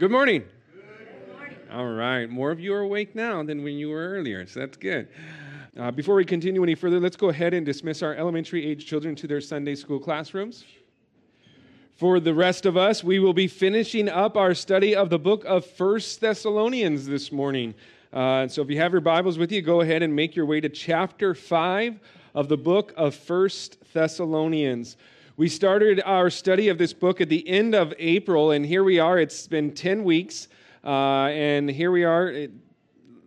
[0.00, 0.44] Good morning.
[0.72, 1.56] Good morning.
[1.70, 2.24] All right.
[2.24, 5.08] More of you are awake now than when you were earlier, so that's good.
[5.78, 9.14] Uh, before we continue any further, let's go ahead and dismiss our elementary age children
[9.16, 10.64] to their Sunday school classrooms.
[11.96, 15.44] For the rest of us, we will be finishing up our study of the book
[15.44, 17.74] of First Thessalonians this morning.
[18.10, 20.62] Uh, so if you have your Bibles with you, go ahead and make your way
[20.62, 22.00] to chapter 5
[22.34, 24.96] of the book of First Thessalonians.
[25.40, 28.98] We started our study of this book at the end of April, and here we
[28.98, 29.18] are.
[29.18, 30.48] It's been 10 weeks,
[30.84, 32.48] uh, and here we are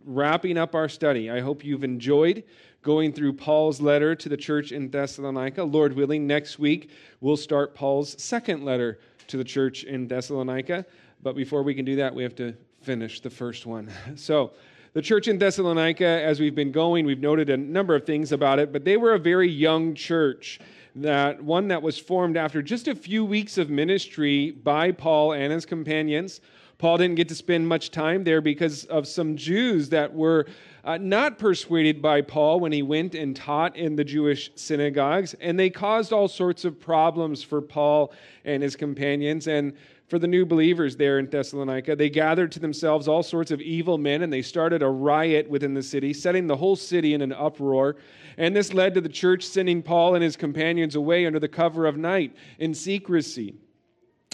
[0.05, 1.31] wrapping up our study.
[1.31, 2.43] I hope you've enjoyed
[2.83, 5.63] going through Paul's letter to the church in Thessalonica.
[5.63, 10.85] Lord willing, next week we'll start Paul's second letter to the church in Thessalonica.
[11.23, 12.53] But before we can do that, we have to
[12.83, 13.89] finish the first one.
[14.17, 14.51] So,
[14.93, 18.59] the church in Thessalonica, as we've been going, we've noted a number of things about
[18.59, 20.59] it, but they were a very young church
[20.95, 25.51] that one that was formed after just a few weeks of ministry by Paul and
[25.51, 26.41] his companions.
[26.77, 30.47] Paul didn't get to spend much time there because of some Jews that were
[30.83, 35.57] uh, not persuaded by Paul when he went and taught in the Jewish synagogues, and
[35.57, 38.11] they caused all sorts of problems for Paul
[38.43, 39.47] and his companions.
[39.47, 39.73] And
[40.13, 41.95] for the new believers there in Thessalonica.
[41.95, 45.73] They gathered to themselves all sorts of evil men and they started a riot within
[45.73, 47.95] the city, setting the whole city in an uproar.
[48.37, 51.87] And this led to the church sending Paul and his companions away under the cover
[51.87, 53.55] of night in secrecy.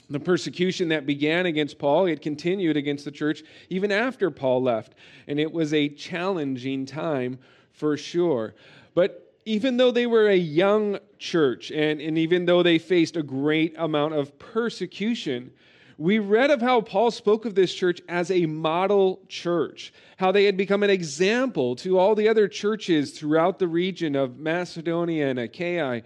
[0.09, 4.95] The persecution that began against Paul, it continued against the church even after Paul left.
[5.30, 7.39] And it was a challenging time
[7.72, 8.53] for sure.
[8.95, 13.23] But even though they were a young church and, and even though they faced a
[13.23, 15.52] great amount of persecution,
[16.00, 20.45] we read of how Paul spoke of this church as a model church, how they
[20.45, 25.38] had become an example to all the other churches throughout the region of Macedonia and
[25.38, 26.03] Achaia.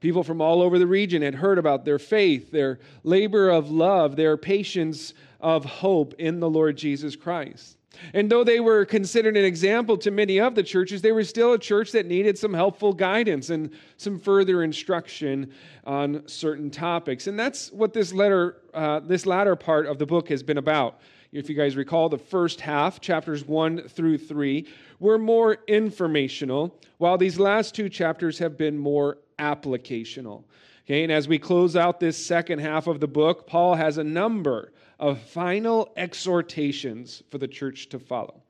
[0.00, 4.16] People from all over the region had heard about their faith, their labor of love,
[4.16, 7.76] their patience of hope in the Lord Jesus Christ.
[8.14, 11.52] And though they were considered an example to many of the churches, they were still
[11.52, 15.52] a church that needed some helpful guidance and some further instruction
[15.84, 17.26] on certain topics.
[17.26, 21.00] And that's what this letter, uh, this latter part of the book has been about.
[21.32, 24.66] If you guys recall, the first half, chapters one through three,
[24.98, 30.44] were more informational, while these last two chapters have been more applicational.
[30.84, 34.04] Okay, and as we close out this second half of the book, Paul has a
[34.04, 38.42] number of final exhortations for the church to follow.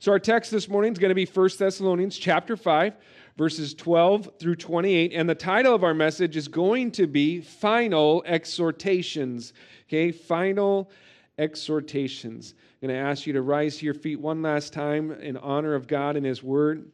[0.00, 2.94] So our text this morning is going to be 1 Thessalonians chapter 5
[3.36, 8.24] verses 12 through 28 and the title of our message is going to be final
[8.26, 9.52] exhortations.
[9.86, 10.10] Okay?
[10.10, 10.90] Final
[11.38, 12.54] exhortations.
[12.82, 15.74] I'm going to ask you to rise to your feet one last time in honor
[15.74, 16.90] of God and his word.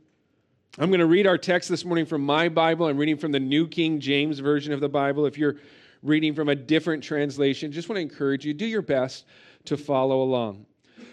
[0.76, 2.88] I'm going to read our text this morning from my Bible.
[2.88, 5.24] I'm reading from the New King James Version of the Bible.
[5.24, 5.56] If you're
[6.04, 9.24] reading from a different translation, just want to encourage you do your best
[9.64, 10.66] to follow along.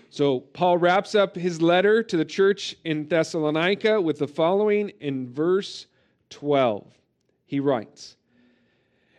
[0.09, 5.31] So, Paul wraps up his letter to the church in Thessalonica with the following in
[5.31, 5.87] verse
[6.29, 6.85] 12.
[7.45, 8.17] He writes,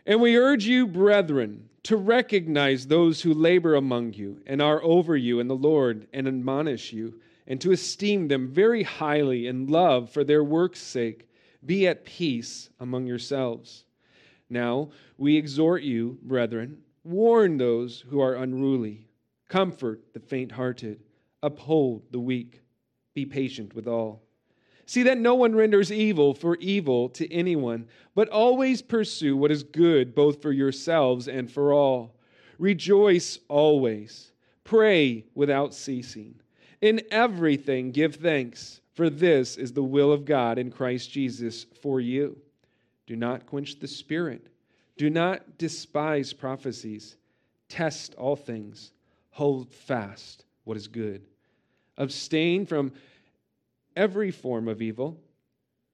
[0.05, 5.17] And we urge you, brethren, to recognize those who labor among you and are over
[5.17, 10.11] you in the Lord and admonish you, and to esteem them very highly in love
[10.11, 11.27] for their work's sake.
[11.65, 13.85] Be at peace among yourselves.
[14.53, 19.07] Now, we exhort you, brethren, warn those who are unruly,
[19.49, 21.01] comfort the faint hearted,
[21.41, 22.61] uphold the weak,
[23.13, 24.21] be patient with all.
[24.85, 29.63] See that no one renders evil for evil to anyone, but always pursue what is
[29.63, 32.15] good both for yourselves and for all.
[32.59, 34.31] Rejoice always,
[34.63, 36.35] pray without ceasing.
[36.81, 41.99] In everything give thanks, for this is the will of God in Christ Jesus for
[41.99, 42.37] you.
[43.05, 44.47] Do not quench the spirit.
[44.97, 47.17] Do not despise prophecies.
[47.69, 48.91] Test all things.
[49.31, 51.23] Hold fast what is good.
[51.97, 52.93] Abstain from
[53.95, 55.19] every form of evil.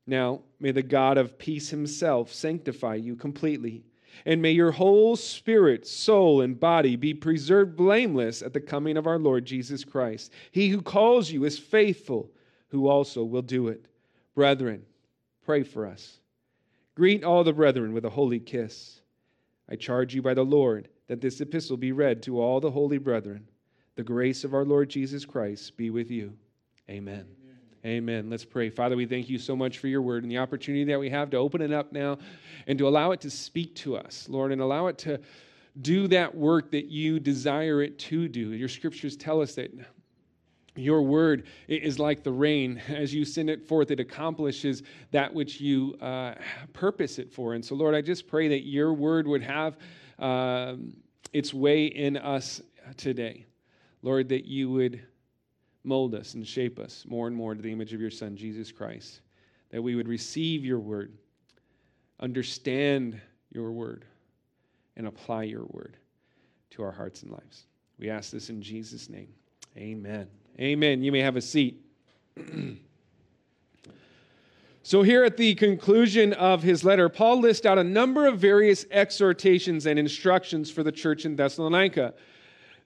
[0.05, 3.83] Now, may the God of peace himself sanctify you completely,
[4.25, 9.05] and may your whole spirit, soul, and body be preserved blameless at the coming of
[9.05, 10.33] our Lord Jesus Christ.
[10.51, 12.31] He who calls you is faithful,
[12.69, 13.85] who also will do it.
[14.33, 14.83] Brethren,
[15.45, 16.19] pray for us.
[16.99, 18.99] Greet all the brethren with a holy kiss.
[19.69, 22.97] I charge you by the Lord that this epistle be read to all the holy
[22.97, 23.47] brethren.
[23.95, 26.33] The grace of our Lord Jesus Christ be with you.
[26.89, 27.25] Amen.
[27.85, 27.99] Amen.
[28.03, 28.29] Amen.
[28.29, 28.69] Let's pray.
[28.69, 31.29] Father, we thank you so much for your word and the opportunity that we have
[31.29, 32.17] to open it up now
[32.67, 35.21] and to allow it to speak to us, Lord, and allow it to
[35.79, 38.51] do that work that you desire it to do.
[38.51, 39.71] Your scriptures tell us that
[40.75, 42.81] your word is like the rain.
[42.87, 46.35] As you send it forth, it accomplishes that which you uh,
[46.73, 47.53] purpose it for.
[47.53, 49.77] And so, Lord, I just pray that your word would have
[50.19, 50.93] um,
[51.33, 52.61] its way in us
[52.97, 53.45] today,
[54.01, 55.01] Lord, that you would
[55.83, 58.71] mold us and shape us more and more to the image of your Son, Jesus
[58.71, 59.21] Christ,
[59.71, 61.13] that we would receive your word,
[62.19, 63.19] understand
[63.51, 64.05] your word,
[64.97, 65.97] and apply your word
[66.71, 67.65] to our hearts and lives.
[67.97, 69.29] We ask this in Jesus' name.
[69.77, 70.27] Amen.
[70.59, 71.01] Amen.
[71.01, 71.81] You may have a seat.
[74.83, 78.85] so, here at the conclusion of his letter, Paul lists out a number of various
[78.91, 82.13] exhortations and instructions for the church in Thessalonica.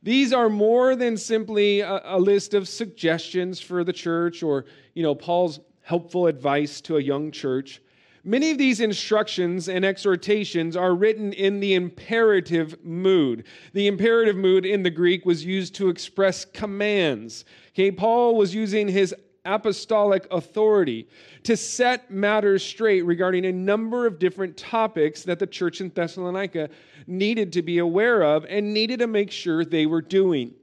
[0.04, 5.02] These are more than simply a, a list of suggestions for the church or, you
[5.02, 7.82] know, Paul's helpful advice to a young church.
[8.26, 13.44] Many of these instructions and exhortations are written in the imperative mood.
[13.74, 17.44] The imperative mood in the Greek was used to express commands.
[17.72, 21.06] Okay, Paul was using his apostolic authority
[21.44, 26.70] to set matters straight regarding a number of different topics that the church in Thessalonica
[27.08, 30.54] needed to be aware of and needed to make sure they were doing.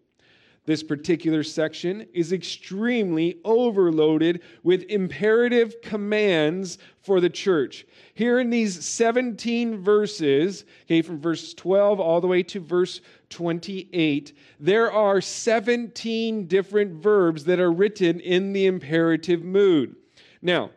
[0.66, 7.86] This particular section is extremely overloaded with imperative commands for the church.
[8.14, 14.36] Here in these 17 verses, okay, from verse 12 all the way to verse 28,
[14.60, 19.96] there are 17 different verbs that are written in the imperative mood.
[20.42, 20.70] Now,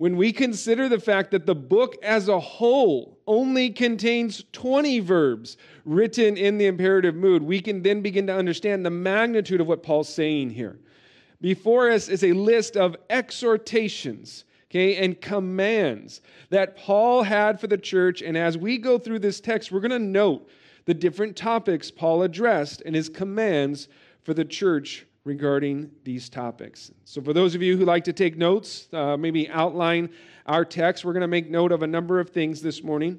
[0.00, 5.58] when we consider the fact that the book as a whole only contains 20 verbs
[5.84, 9.82] written in the imperative mood, we can then begin to understand the magnitude of what
[9.82, 10.78] Paul's saying here.
[11.42, 17.76] Before us is a list of exhortations, okay, and commands that Paul had for the
[17.76, 18.22] church.
[18.22, 20.48] And as we go through this text, we're going to note
[20.86, 23.86] the different topics Paul addressed and his commands
[24.22, 26.90] for the church regarding these topics.
[27.04, 30.10] So, for those of you who like to take notes, uh, maybe outline
[30.46, 33.18] our text, we're going to make note of a number of things this morning.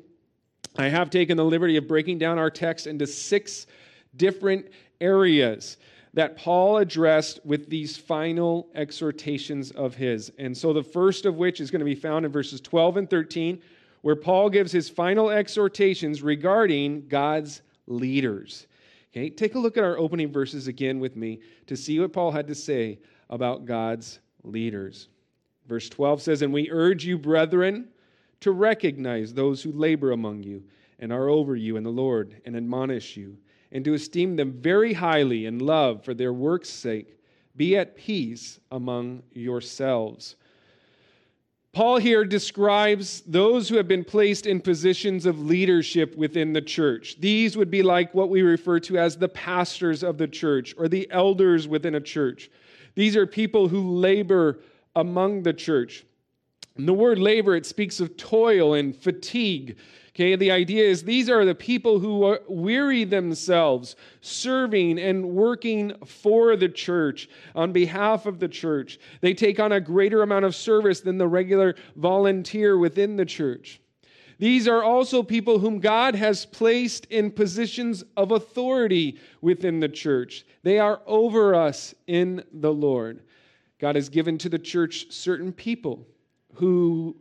[0.77, 3.67] I have taken the liberty of breaking down our text into six
[4.15, 4.67] different
[4.99, 5.77] areas
[6.13, 10.31] that Paul addressed with these final exhortations of his.
[10.37, 13.09] And so, the first of which is going to be found in verses 12 and
[13.09, 13.61] 13,
[14.01, 18.65] where Paul gives his final exhortations regarding God's leaders.
[19.11, 22.31] Okay, take a look at our opening verses again with me to see what Paul
[22.31, 22.99] had to say
[23.29, 25.09] about God's leaders.
[25.67, 27.89] Verse 12 says, And we urge you, brethren,
[28.39, 30.63] to recognize those who labor among you
[30.99, 33.37] and are over you in the Lord and admonish you,
[33.73, 37.17] and to esteem them very highly in love for their work's sake.
[37.57, 40.37] Be at peace among yourselves.
[41.73, 47.15] Paul here describes those who have been placed in positions of leadership within the church.
[47.19, 50.89] These would be like what we refer to as the pastors of the church or
[50.89, 52.51] the elders within a church.
[52.95, 54.59] These are people who labor
[54.97, 56.03] among the church.
[56.75, 59.77] And the word labor, it speaks of toil and fatigue.
[60.13, 66.57] Okay, the idea is these are the people who weary themselves serving and working for
[66.57, 68.99] the church on behalf of the church.
[69.21, 73.79] They take on a greater amount of service than the regular volunteer within the church.
[74.37, 80.45] These are also people whom God has placed in positions of authority within the church.
[80.63, 83.21] They are over us in the Lord.
[83.79, 86.05] God has given to the church certain people
[86.55, 87.15] who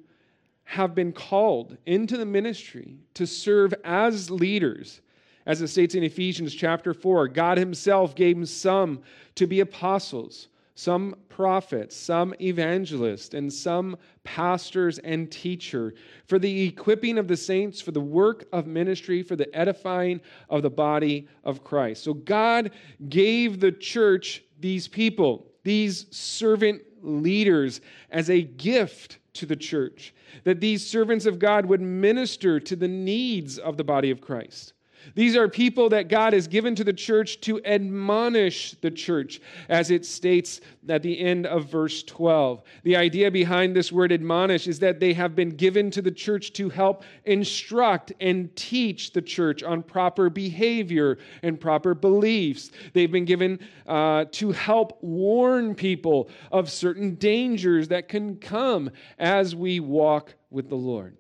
[0.71, 5.01] have been called into the ministry to serve as leaders.
[5.45, 9.03] As it states in Ephesians chapter 4, God Himself gave some
[9.35, 10.47] to be apostles,
[10.77, 15.93] some prophets, some evangelists, and some pastors and teacher
[16.29, 20.63] for the equipping of the saints, for the work of ministry, for the edifying of
[20.63, 22.05] the body of Christ.
[22.05, 22.71] So God
[23.09, 27.81] gave the church these people, these servant leaders,
[28.13, 32.89] as a gift to the church that these servants of God would minister to the
[32.89, 34.73] needs of the body of Christ.
[35.15, 39.91] These are people that God has given to the church to admonish the church, as
[39.91, 42.63] it states at the end of verse 12.
[42.83, 46.53] The idea behind this word admonish is that they have been given to the church
[46.55, 52.71] to help instruct and teach the church on proper behavior and proper beliefs.
[52.93, 59.55] They've been given uh, to help warn people of certain dangers that can come as
[59.55, 61.17] we walk with the Lord.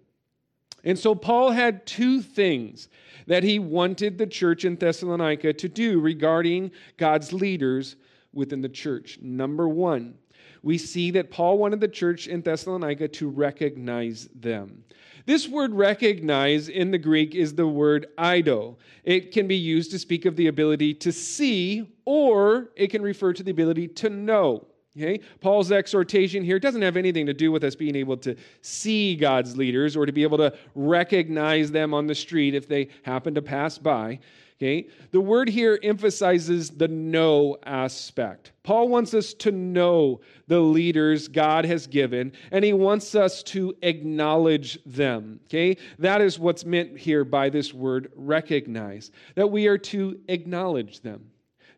[0.84, 2.88] And so Paul had two things
[3.26, 7.96] that he wanted the church in Thessalonica to do regarding God's leaders
[8.32, 9.18] within the church.
[9.20, 10.14] Number one,
[10.62, 14.84] we see that Paul wanted the church in Thessalonica to recognize them.
[15.26, 18.76] This word recognize in the Greek is the word eido.
[19.04, 23.32] It can be used to speak of the ability to see, or it can refer
[23.34, 24.66] to the ability to know.
[25.00, 25.20] Okay?
[25.40, 29.56] Paul's exhortation here doesn't have anything to do with us being able to see God's
[29.56, 33.42] leaders or to be able to recognize them on the street if they happen to
[33.42, 34.18] pass by.
[34.58, 34.88] Okay?
[35.10, 38.52] The word here emphasizes the know aspect.
[38.62, 43.74] Paul wants us to know the leaders God has given, and he wants us to
[43.80, 45.40] acknowledge them.
[45.46, 45.78] Okay?
[45.98, 51.29] That is what's meant here by this word recognize, that we are to acknowledge them,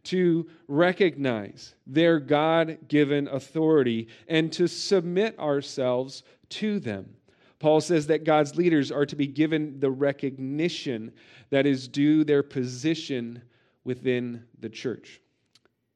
[0.05, 7.15] to recognize their God given authority, and to submit ourselves to them.
[7.59, 11.13] Paul says that God's leaders are to be given the recognition
[11.51, 13.43] that is due their position
[13.85, 15.21] within the church.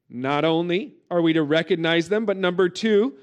[0.08, 3.14] Not only are we to recognize them, but number two,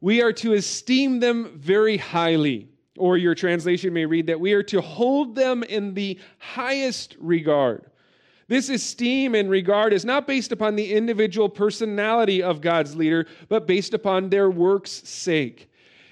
[0.00, 2.68] we are to esteem them very highly.
[2.98, 7.90] Or your translation may read that we are to hold them in the highest regard.
[8.48, 13.66] This esteem and regard is not based upon the individual personality of God's leader, but
[13.66, 15.68] based upon their work's sake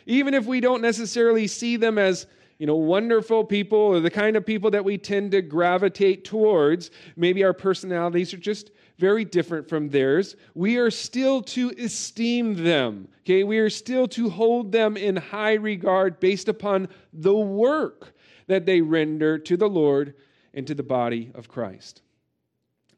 [0.06, 2.26] even if we don't necessarily see them as
[2.58, 6.90] you know, wonderful people or the kind of people that we tend to gravitate towards,
[7.16, 13.08] maybe our personalities are just very different from theirs, we are still to esteem them.
[13.22, 18.14] Okay, we are still to hold them in high regard based upon the work
[18.46, 20.14] that they render to the Lord
[20.52, 22.02] and to the body of Christ.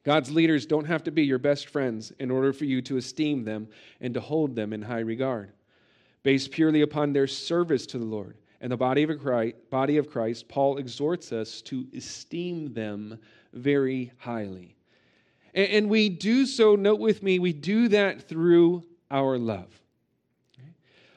[0.07, 3.43] God's leaders don't have to be your best friends in order for you to esteem
[3.43, 3.67] them
[4.01, 5.51] and to hold them in high regard
[6.23, 10.09] based purely upon their service to the Lord and the body of Christ, body of
[10.09, 13.19] Christ, Paul exhorts us to esteem them
[13.53, 14.77] very highly.
[15.55, 19.69] And, and we do so, note with me, we do that through our love.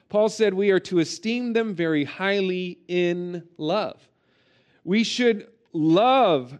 [0.09, 4.09] Paul said we are to esteem them very highly in love.
[4.83, 6.57] We should love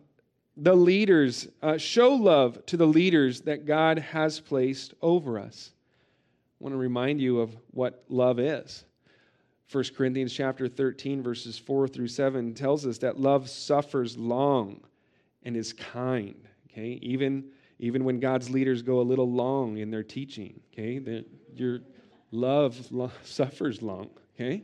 [0.61, 5.71] the leaders, uh, show love to the leaders that God has placed over us.
[6.59, 8.83] I want to remind you of what love is.
[9.71, 14.81] 1 Corinthians chapter 13 verses 4 through 7 tells us that love suffers long
[15.43, 16.35] and is kind,
[16.71, 16.99] okay?
[17.01, 17.45] Even
[17.81, 20.99] even when God's leaders go a little long in their teaching, okay?
[20.99, 21.23] The,
[21.55, 21.79] your
[22.31, 24.63] love lo- suffers long, okay?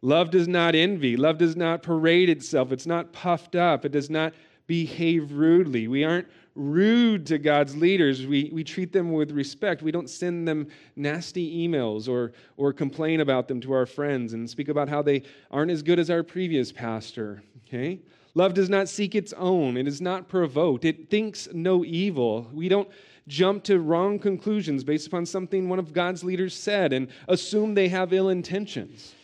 [0.00, 1.18] Love does not envy.
[1.18, 2.72] Love does not parade itself.
[2.72, 3.84] It's not puffed up.
[3.84, 4.32] It does not
[4.70, 5.88] behave rudely.
[5.88, 8.24] We aren't rude to God's leaders.
[8.24, 9.82] We, we treat them with respect.
[9.82, 14.48] We don't send them nasty emails or, or complain about them to our friends and
[14.48, 17.42] speak about how they aren't as good as our previous pastor.
[17.66, 17.98] Okay?
[18.36, 22.48] Love does not seek its own, it is not provoked, it thinks no evil.
[22.52, 22.88] We don't
[23.26, 27.88] jump to wrong conclusions based upon something one of God's leaders said and assume they
[27.88, 29.16] have ill intentions.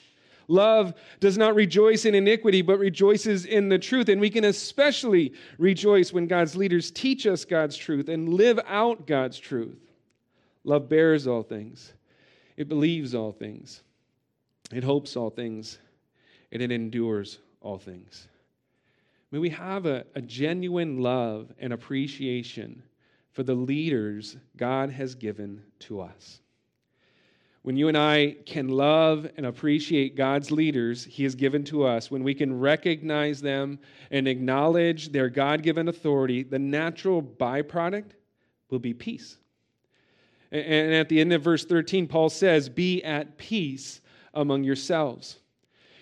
[0.48, 4.08] Love does not rejoice in iniquity, but rejoices in the truth.
[4.08, 9.06] And we can especially rejoice when God's leaders teach us God's truth and live out
[9.06, 9.78] God's truth.
[10.64, 11.92] Love bears all things,
[12.56, 13.82] it believes all things,
[14.72, 15.78] it hopes all things,
[16.50, 18.28] and it endures all things.
[19.30, 22.82] May we have a, a genuine love and appreciation
[23.32, 26.40] for the leaders God has given to us.
[27.66, 32.12] When you and I can love and appreciate God's leaders He has given to us,
[32.12, 33.80] when we can recognize them
[34.12, 38.12] and acknowledge their God given authority, the natural byproduct
[38.70, 39.38] will be peace.
[40.52, 44.00] And at the end of verse 13, Paul says, Be at peace
[44.32, 45.40] among yourselves.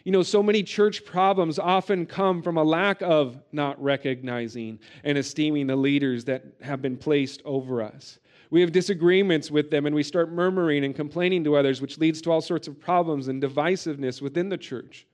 [0.04, 5.16] You know, so many church problems often come from a lack of not recognizing and
[5.16, 8.18] esteeming the leaders that have been placed over us.
[8.54, 12.22] We have disagreements with them and we start murmuring and complaining to others, which leads
[12.22, 15.08] to all sorts of problems and divisiveness within the church.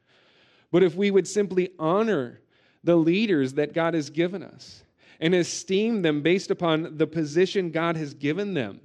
[0.70, 2.42] But if we would simply honor
[2.84, 4.84] the leaders that God has given us
[5.20, 8.82] and esteem them based upon the position God has given them,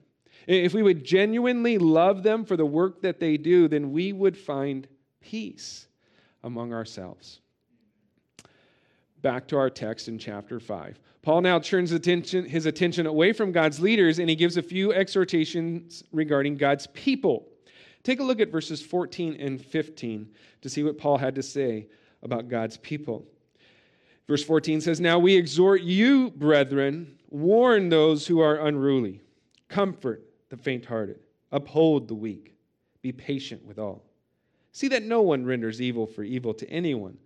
[0.48, 4.38] if we would genuinely love them for the work that they do, then we would
[4.38, 4.88] find
[5.20, 5.86] peace
[6.46, 7.42] among ourselves.
[9.22, 10.98] Back to our text in chapter 5.
[11.26, 14.94] Paul now turns attention, his attention away from God's leaders and he gives a few
[14.94, 17.48] exhortations regarding God's people.
[18.04, 20.30] Take a look at verses 14 and 15
[20.62, 21.88] to see what Paul had to say
[22.22, 23.26] about God's people.
[24.28, 29.20] Verse 14 says, Now we exhort you, brethren, warn those who are unruly,
[29.68, 32.54] comfort the faint hearted, uphold the weak,
[33.02, 34.04] be patient with all.
[34.74, 37.18] See that no one renders evil for evil to anyone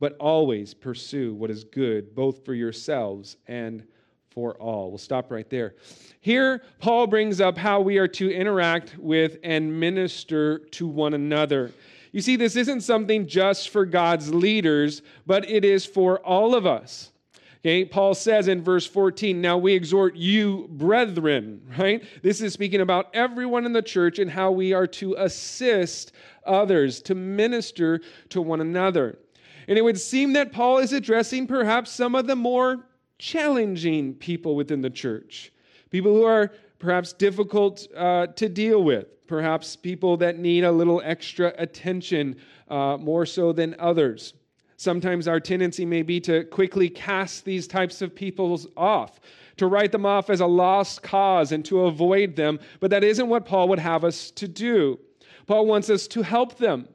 [0.00, 3.84] but always pursue what is good, both for yourselves and
[4.30, 4.90] for all.
[4.90, 5.74] We'll stop right there.
[6.20, 11.72] Here, Paul brings up how we are to interact with and minister to one another.
[12.12, 16.66] You see, this isn't something just for God's leaders, but it is for all of
[16.66, 17.12] us.
[17.60, 22.04] Okay, Paul says in verse 14, Now we exhort you, brethren, right?
[22.22, 26.12] This is speaking about everyone in the church and how we are to assist
[26.44, 29.18] others, to minister to one another.
[29.68, 32.86] And it would seem that Paul is addressing perhaps some of the more
[33.18, 35.52] challenging people within the church,
[35.90, 41.00] people who are perhaps difficult uh, to deal with, perhaps people that need a little
[41.04, 42.36] extra attention
[42.68, 44.34] uh, more so than others.
[44.76, 49.20] Sometimes our tendency may be to quickly cast these types of people off,
[49.56, 53.28] to write them off as a lost cause and to avoid them, but that isn't
[53.28, 54.98] what Paul would have us to do.
[55.46, 56.88] Paul wants us to help them,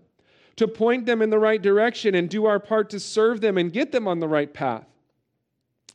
[0.60, 3.72] to point them in the right direction and do our part to serve them and
[3.72, 4.84] get them on the right path.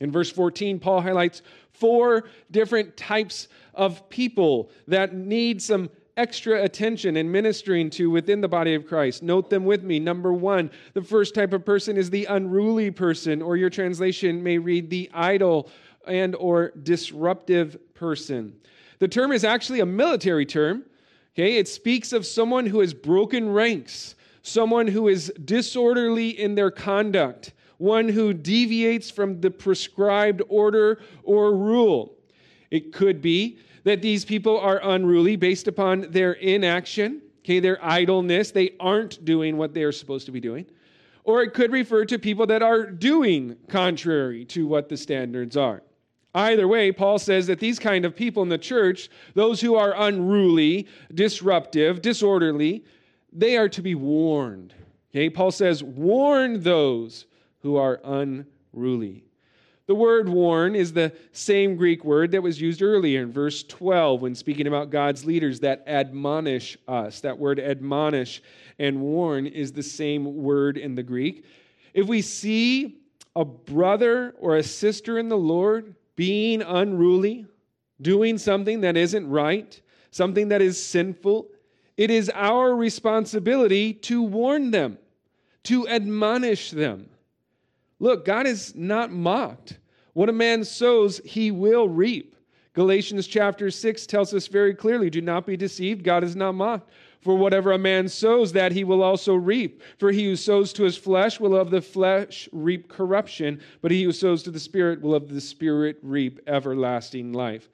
[0.00, 1.42] In verse 14, Paul highlights
[1.72, 8.48] four different types of people that need some extra attention and ministering to within the
[8.48, 9.22] body of Christ.
[9.22, 9.98] Note them with me.
[9.98, 14.56] Number one, the first type of person is the unruly person, or your translation may
[14.56, 15.68] read the idle
[16.06, 18.54] and or disruptive person.
[18.98, 20.84] The term is actually a military term.
[21.34, 26.70] Okay, it speaks of someone who has broken ranks, someone who is disorderly in their
[26.70, 32.14] conduct, one who deviates from the prescribed order or rule.
[32.70, 38.50] It could be that these people are unruly based upon their inaction, okay, their idleness.
[38.50, 40.66] They aren't doing what they are supposed to be doing.
[41.24, 45.82] Or it could refer to people that are doing contrary to what the standards are.
[46.34, 49.94] Either way, Paul says that these kind of people in the church, those who are
[49.96, 52.84] unruly, disruptive, disorderly,
[53.34, 54.72] they are to be warned.
[55.10, 57.26] Okay, Paul says, warn those
[57.60, 59.24] who are unruly.
[59.86, 64.22] The word warn is the same Greek word that was used earlier in verse 12
[64.22, 67.20] when speaking about God's leaders that admonish us.
[67.20, 68.42] That word admonish
[68.78, 71.44] and warn is the same word in the Greek.
[71.92, 72.96] If we see
[73.36, 77.46] a brother or a sister in the Lord being unruly,
[78.00, 79.78] doing something that isn't right,
[80.10, 81.48] something that is sinful,
[81.96, 84.98] it is our responsibility to warn them,
[85.64, 87.08] to admonish them.
[88.00, 89.78] Look, God is not mocked.
[90.12, 92.34] What a man sows, he will reap.
[92.74, 96.02] Galatians chapter 6 tells us very clearly do not be deceived.
[96.02, 96.90] God is not mocked.
[97.20, 99.82] For whatever a man sows, that he will also reap.
[99.96, 104.02] For he who sows to his flesh will of the flesh reap corruption, but he
[104.02, 107.70] who sows to the Spirit will of the Spirit reap everlasting life.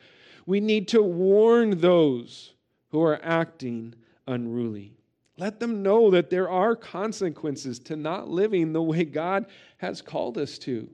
[0.46, 2.52] We need to warn those
[2.90, 3.94] who are acting
[4.30, 4.94] unruly.
[5.36, 9.46] Let them know that there are consequences to not living the way God
[9.78, 10.88] has called us to.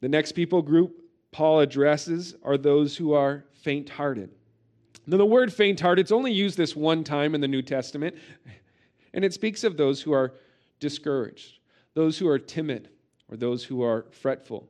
[0.00, 4.30] The next people group Paul addresses are those who are faint hearted.
[5.06, 8.16] Now, the word faint hearted is only used this one time in the New Testament,
[9.12, 10.34] and it speaks of those who are
[10.80, 11.58] discouraged,
[11.94, 12.88] those who are timid,
[13.30, 14.68] or those who are fretful.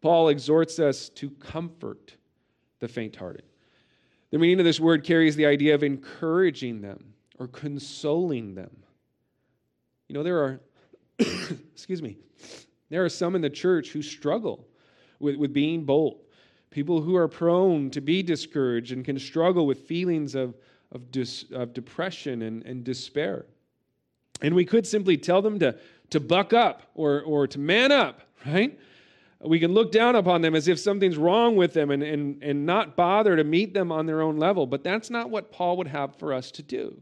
[0.00, 2.16] Paul exhorts us to comfort
[2.80, 3.44] the faint hearted.
[4.32, 8.70] The meaning of this word carries the idea of encouraging them or consoling them.
[10.08, 10.60] You know, there are,
[11.18, 12.16] excuse me,
[12.88, 14.66] there are some in the church who struggle
[15.20, 16.20] with, with being bold,
[16.70, 20.54] people who are prone to be discouraged and can struggle with feelings of,
[20.92, 23.44] of, dis, of depression and, and despair.
[24.40, 28.22] And we could simply tell them to, to buck up or, or to man up,
[28.46, 28.78] right?
[29.44, 32.64] We can look down upon them as if something's wrong with them and, and, and
[32.64, 34.66] not bother to meet them on their own level.
[34.66, 37.00] But that's not what Paul would have for us to do.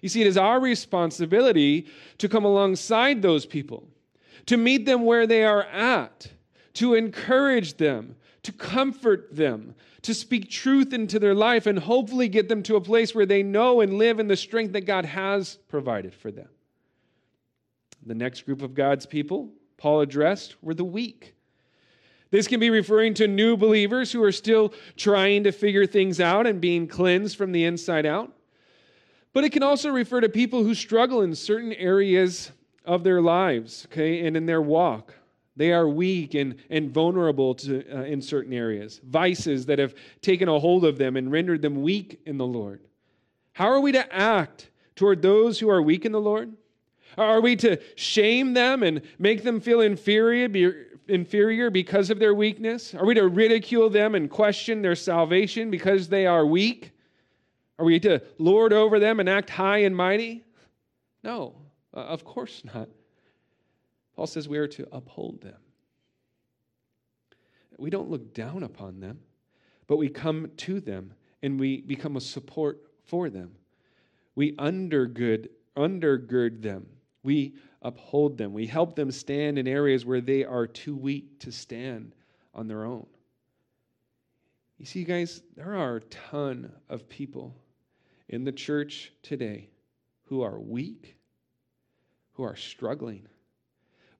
[0.00, 1.86] You see, it is our responsibility
[2.18, 3.88] to come alongside those people,
[4.46, 6.28] to meet them where they are at,
[6.74, 12.48] to encourage them, to comfort them, to speak truth into their life, and hopefully get
[12.48, 15.58] them to a place where they know and live in the strength that God has
[15.68, 16.48] provided for them.
[18.06, 21.34] The next group of God's people Paul addressed were the weak.
[22.30, 26.46] This can be referring to new believers who are still trying to figure things out
[26.46, 28.32] and being cleansed from the inside out.
[29.32, 32.50] But it can also refer to people who struggle in certain areas
[32.84, 35.14] of their lives, okay, and in their walk.
[35.56, 40.48] They are weak and, and vulnerable to, uh, in certain areas, vices that have taken
[40.48, 42.80] a hold of them and rendered them weak in the Lord.
[43.54, 46.52] How are we to act toward those who are weak in the Lord?
[47.16, 50.48] Are we to shame them and make them feel inferior,
[51.08, 52.94] inferior because of their weakness?
[52.94, 56.92] Are we to ridicule them and question their salvation because they are weak?
[57.78, 60.44] Are we to lord over them and act high and mighty?
[61.22, 61.56] No,
[61.94, 62.88] uh, of course not.
[64.14, 65.58] Paul says we are to uphold them.
[67.78, 69.20] We don't look down upon them,
[69.86, 73.52] but we come to them and we become a support for them.
[74.34, 76.86] We undergird, undergird them.
[77.22, 78.52] We uphold them.
[78.52, 82.14] We help them stand in areas where they are too weak to stand
[82.54, 83.06] on their own.
[84.78, 87.56] You see, guys, there are a ton of people
[88.28, 89.70] in the church today
[90.24, 91.16] who are weak,
[92.32, 93.26] who are struggling.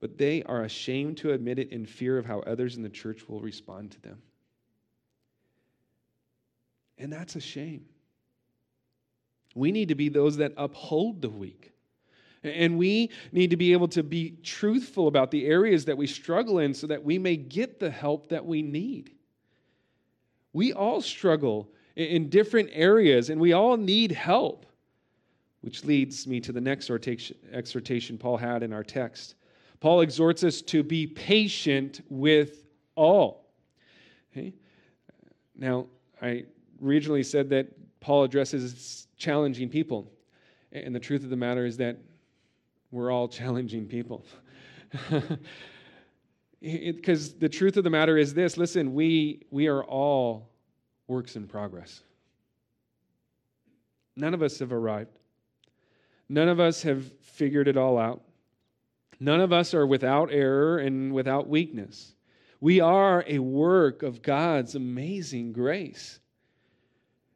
[0.00, 3.28] but they are ashamed to admit it in fear of how others in the church
[3.28, 4.22] will respond to them.
[6.98, 7.86] And that's a shame.
[9.54, 11.72] We need to be those that uphold the weak.
[12.42, 16.60] And we need to be able to be truthful about the areas that we struggle
[16.60, 19.10] in so that we may get the help that we need.
[20.52, 24.66] We all struggle in different areas and we all need help,
[25.62, 26.90] which leads me to the next
[27.52, 29.34] exhortation Paul had in our text.
[29.80, 33.50] Paul exhorts us to be patient with all.
[34.32, 34.54] Okay?
[35.56, 35.86] Now,
[36.22, 36.44] I
[36.84, 37.66] originally said that
[38.00, 40.10] Paul addresses challenging people.
[40.72, 41.96] And the truth of the matter is that
[42.90, 44.24] we're all challenging people.
[46.60, 50.50] Because the truth of the matter is this listen, we, we are all
[51.06, 52.02] works in progress.
[54.16, 55.10] None of us have arrived.
[56.28, 58.22] None of us have figured it all out.
[59.20, 62.14] None of us are without error and without weakness.
[62.60, 66.18] We are a work of God's amazing grace.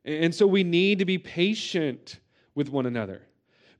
[0.05, 2.19] And so we need to be patient
[2.57, 3.23] with one another.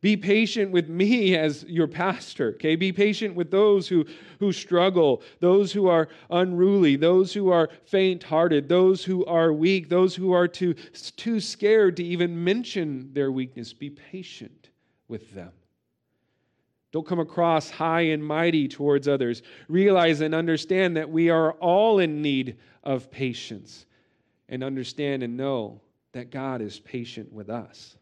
[0.03, 2.77] Be patient with me as your pastor, okay?
[2.77, 4.05] Be patient with those who,
[4.41, 9.88] who struggle, those who are unruly, those who are faint hearted, those who are weak,
[9.88, 10.75] those who are too,
[11.17, 13.73] too scared to even mention their weakness.
[13.73, 14.69] Be patient
[15.09, 15.53] with them.
[16.91, 19.43] Don't come across high and mighty towards others.
[19.69, 23.87] Realize and understand that we are all in need of patience.
[24.49, 25.81] And understand and know
[26.12, 27.97] that God is patient with us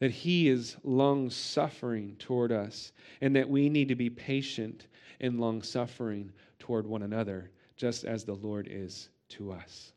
[0.00, 4.86] that He is long suffering toward us, and that we need to be patient
[5.20, 9.92] and long suffering toward one another, just as the Lord is to us.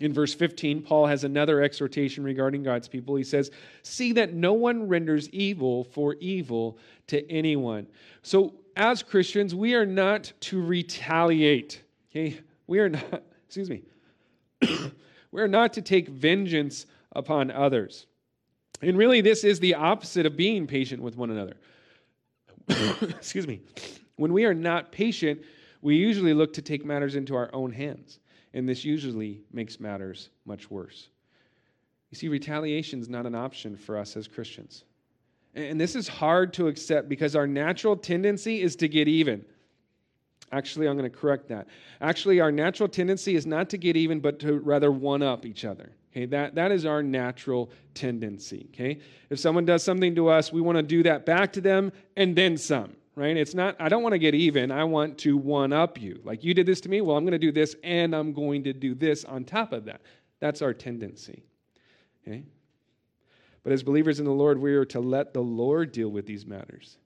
[0.00, 3.16] In verse 15, Paul has another exhortation regarding God's people.
[3.16, 3.50] He says,
[3.82, 7.86] See that no one renders evil for evil to anyone.
[8.22, 11.82] So, as Christians, we are not to retaliate.
[12.10, 12.38] Okay?
[12.68, 13.82] We are not, excuse me,
[15.32, 18.06] we are not to take vengeance upon others.
[18.82, 21.56] And really, this is the opposite of being patient with one another.
[23.02, 23.60] Excuse me.
[24.16, 25.42] When we are not patient,
[25.82, 28.20] we usually look to take matters into our own hands.
[28.54, 31.08] And this usually makes matters much worse.
[32.10, 34.84] You see, retaliation is not an option for us as Christians.
[35.54, 39.44] And this is hard to accept because our natural tendency is to get even.
[40.52, 41.68] Actually, I'm going to correct that.
[42.00, 45.64] Actually, our natural tendency is not to get even, but to rather one up each
[45.64, 45.92] other.
[46.10, 48.68] Okay, that, that is our natural tendency.
[48.72, 51.92] Okay, if someone does something to us, we want to do that back to them
[52.16, 52.94] and then some.
[53.14, 53.36] Right?
[53.36, 53.74] It's not.
[53.80, 54.70] I don't want to get even.
[54.70, 56.20] I want to one up you.
[56.22, 57.00] Like you did this to me.
[57.00, 59.84] Well, I'm going to do this, and I'm going to do this on top of
[59.86, 60.02] that.
[60.38, 61.42] That's our tendency.
[62.26, 62.44] Okay.
[63.64, 66.46] But as believers in the Lord, we are to let the Lord deal with these
[66.46, 66.96] matters.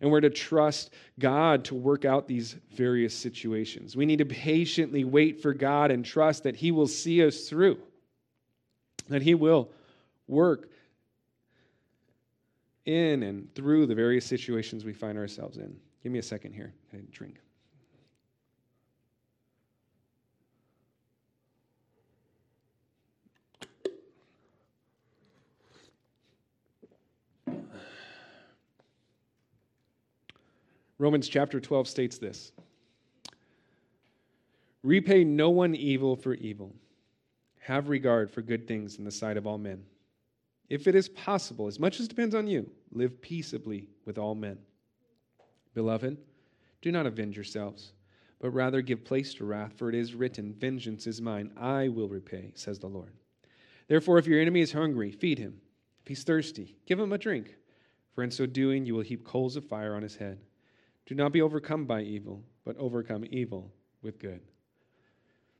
[0.00, 3.96] And we're to trust God to work out these various situations.
[3.96, 7.78] We need to patiently wait for God and trust that He will see us through
[9.08, 9.70] that He will
[10.26, 10.70] work
[12.84, 15.76] in and through the various situations we find ourselves in.
[16.02, 16.72] Give me a second here.
[16.92, 17.43] I drink.
[31.04, 32.50] Romans chapter 12 states this
[34.82, 36.74] Repay no one evil for evil
[37.60, 39.84] have regard for good things in the sight of all men.
[40.70, 44.56] If it is possible, as much as depends on you, live peaceably with all men.
[45.74, 46.16] Beloved,
[46.80, 47.92] do not avenge yourselves,
[48.40, 52.08] but rather give place to wrath, for it is written, Vengeance is mine, I will
[52.08, 53.12] repay, says the Lord.
[53.88, 55.60] Therefore, if your enemy is hungry, feed him.
[56.00, 57.56] If he's thirsty, give him a drink,
[58.14, 60.38] for in so doing you will heap coals of fire on his head.
[61.06, 63.70] Do not be overcome by evil, but overcome evil
[64.02, 64.40] with good.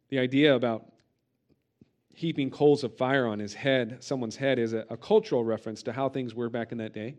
[0.09, 0.87] The idea about
[2.15, 5.93] heaping coals of fire on his head, someone's head, is a, a, cultural reference to
[5.93, 7.17] how things were back in that day.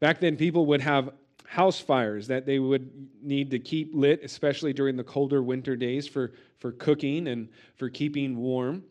[0.00, 1.12] Back then, people would have
[1.46, 2.90] house fires that they would
[3.22, 7.88] need to keep lit, especially during the colder winter days for, for cooking and for
[7.88, 8.82] keeping warm.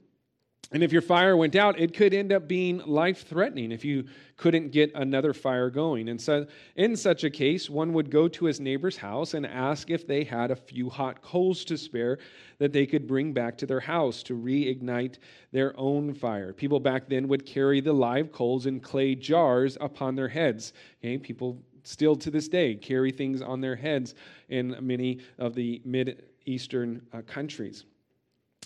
[0.71, 4.05] And if your fire went out, it could end up being life threatening if you
[4.37, 6.09] couldn't get another fire going.
[6.09, 9.89] And so, in such a case, one would go to his neighbor's house and ask
[9.89, 12.19] if they had a few hot coals to spare
[12.59, 15.17] that they could bring back to their house to reignite
[15.51, 16.53] their own fire.
[16.53, 20.73] People back then would carry the live coals in clay jars upon their heads.
[21.03, 24.13] Okay, people still to this day carry things on their heads
[24.49, 27.85] in many of the Mid Eastern uh, countries.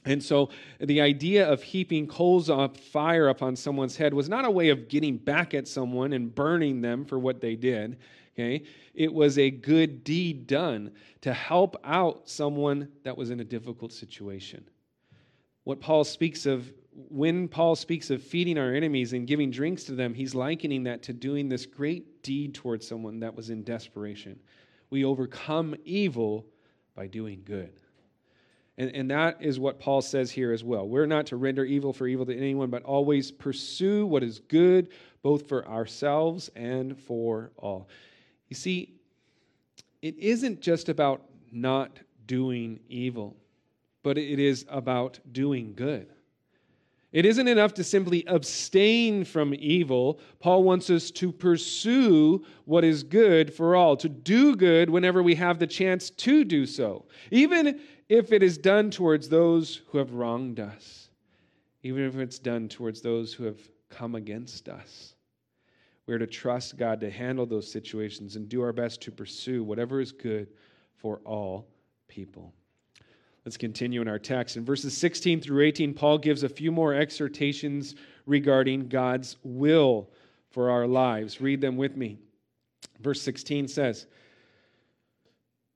[0.05, 4.51] And so the idea of heaping coals of fire upon someone's head was not a
[4.51, 7.97] way of getting back at someone and burning them for what they did.
[8.33, 8.63] Okay?
[8.93, 13.93] It was a good deed done to help out someone that was in a difficult
[13.93, 14.67] situation.
[15.63, 19.93] What Paul speaks of, when Paul speaks of feeding our enemies and giving drinks to
[19.93, 24.37] them, he's likening that to doing this great deed towards someone that was in desperation.
[24.89, 26.45] We overcome evil
[26.93, 27.79] by doing good.
[28.77, 30.87] And, and that is what Paul says here as well.
[30.87, 34.89] We're not to render evil for evil to anyone, but always pursue what is good,
[35.21, 37.87] both for ourselves and for all.
[38.49, 38.95] You see,
[40.01, 43.37] it isn't just about not doing evil,
[44.01, 46.07] but it is about doing good.
[47.11, 50.19] It isn't enough to simply abstain from evil.
[50.39, 55.35] Paul wants us to pursue what is good for all, to do good whenever we
[55.35, 57.79] have the chance to do so, even
[58.13, 61.09] if it is done towards those who have wronged us,
[61.81, 65.15] even if it's done towards those who have come against us.
[66.05, 69.99] We're to trust God to handle those situations and do our best to pursue whatever
[69.99, 70.49] is good
[70.95, 71.65] for all
[72.07, 72.53] people.
[73.45, 74.57] Let's continue in our text.
[74.57, 77.95] In verses 16 through 18, Paul gives a few more exhortations
[78.27, 80.11] regarding God's will
[80.51, 81.41] for our lives.
[81.41, 82.19] Read them with me.
[82.99, 84.05] Verse 16 says,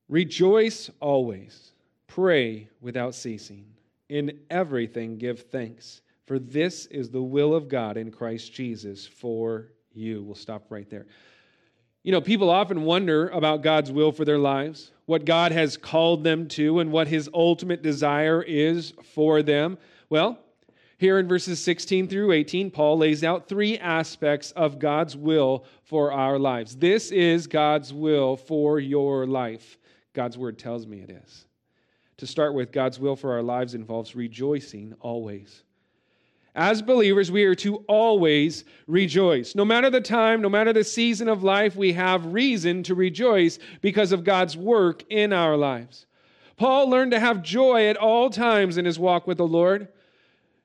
[0.07, 1.71] Rejoice always,
[2.07, 3.65] pray without ceasing,
[4.09, 9.67] in everything give thanks, for this is the will of God in Christ Jesus for
[9.93, 10.23] you.
[10.23, 11.05] We'll stop right there.
[12.03, 16.23] You know, people often wonder about God's will for their lives, what God has called
[16.23, 19.77] them to, and what his ultimate desire is for them.
[20.09, 20.39] Well,
[20.97, 26.11] here in verses 16 through 18, Paul lays out three aspects of God's will for
[26.11, 26.75] our lives.
[26.75, 29.77] This is God's will for your life.
[30.13, 31.45] God's word tells me it is.
[32.17, 35.63] To start with, God's will for our lives involves rejoicing always.
[36.55, 39.53] As believers, we are to always rejoice.
[39.53, 43.59] No matter the time, no matter the season of life, we have reason to rejoice
[43.81, 46.07] because of God's work in our lives.
[46.55, 49.83] Paul learned to have joy at all times in his walk with the Lord.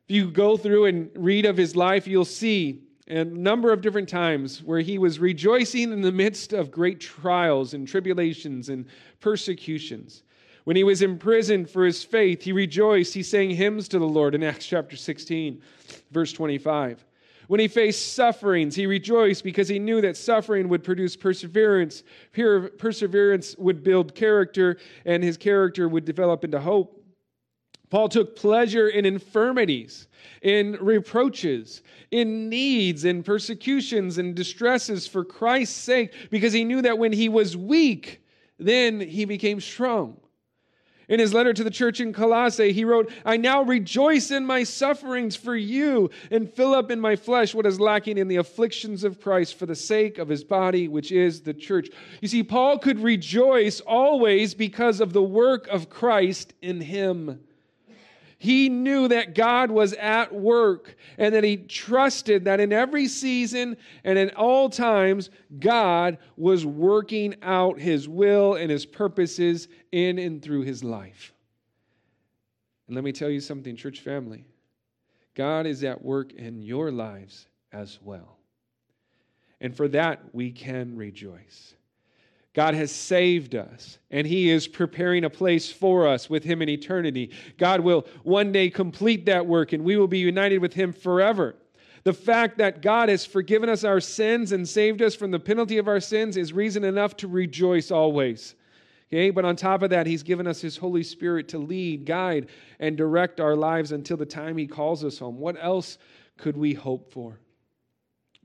[0.09, 4.09] If you go through and read of his life, you'll see a number of different
[4.09, 8.87] times where he was rejoicing in the midst of great trials and tribulations and
[9.21, 10.23] persecutions.
[10.65, 13.15] When he was imprisoned for his faith, he rejoiced.
[13.15, 15.61] He sang hymns to the Lord in Acts chapter 16,
[16.11, 17.05] verse 25.
[17.49, 22.05] When he faced sufferings, he rejoiced because he knew that suffering would produce perseverance.
[22.33, 26.99] Perseverance would build character, and his character would develop into hope.
[27.91, 30.09] Paul took pleasure in infirmities,
[30.41, 36.97] in reproaches, in needs, in persecutions, and distresses for Christ's sake, because he knew that
[36.97, 38.23] when he was weak,
[38.59, 40.17] then he became strong.
[41.09, 44.65] In his letter to the church in Colossae, he wrote, I now rejoice in my
[44.65, 49.05] sufferings for you and fill up in my flesh what is lacking in the afflictions
[49.05, 51.89] of Christ for the sake of his body, which is the church.
[52.21, 57.41] You see, Paul could rejoice always because of the work of Christ in him.
[58.43, 63.77] He knew that God was at work and that he trusted that in every season
[64.03, 70.43] and in all times, God was working out his will and his purposes in and
[70.43, 71.33] through his life.
[72.89, 74.45] And let me tell you something, church family
[75.37, 78.39] God is at work in your lives as well.
[79.61, 81.75] And for that, we can rejoice.
[82.55, 86.69] God has saved us, and He is preparing a place for us with Him in
[86.69, 87.31] eternity.
[87.57, 91.55] God will one day complete that work, and we will be united with Him forever.
[92.05, 95.79] The fact that God has forgiven us our sins and saved us from the penalty
[95.79, 98.55] of our sins is reason enough to rejoice always.
[99.11, 102.49] Okay, but on top of that, He's given us His Holy Spirit to lead, guide,
[102.81, 105.39] and direct our lives until the time He calls us home.
[105.39, 105.97] What else
[106.37, 107.39] could we hope for?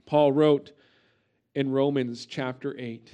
[0.06, 0.72] Paul wrote
[1.56, 3.14] in Romans chapter 8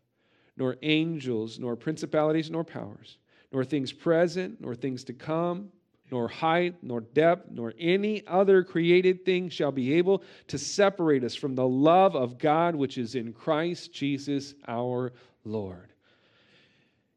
[0.61, 3.17] nor angels, nor principalities, nor powers,
[3.51, 5.69] nor things present, nor things to come,
[6.11, 11.33] nor height, nor depth, nor any other created thing shall be able to separate us
[11.33, 15.13] from the love of God which is in Christ Jesus our
[15.45, 15.93] Lord.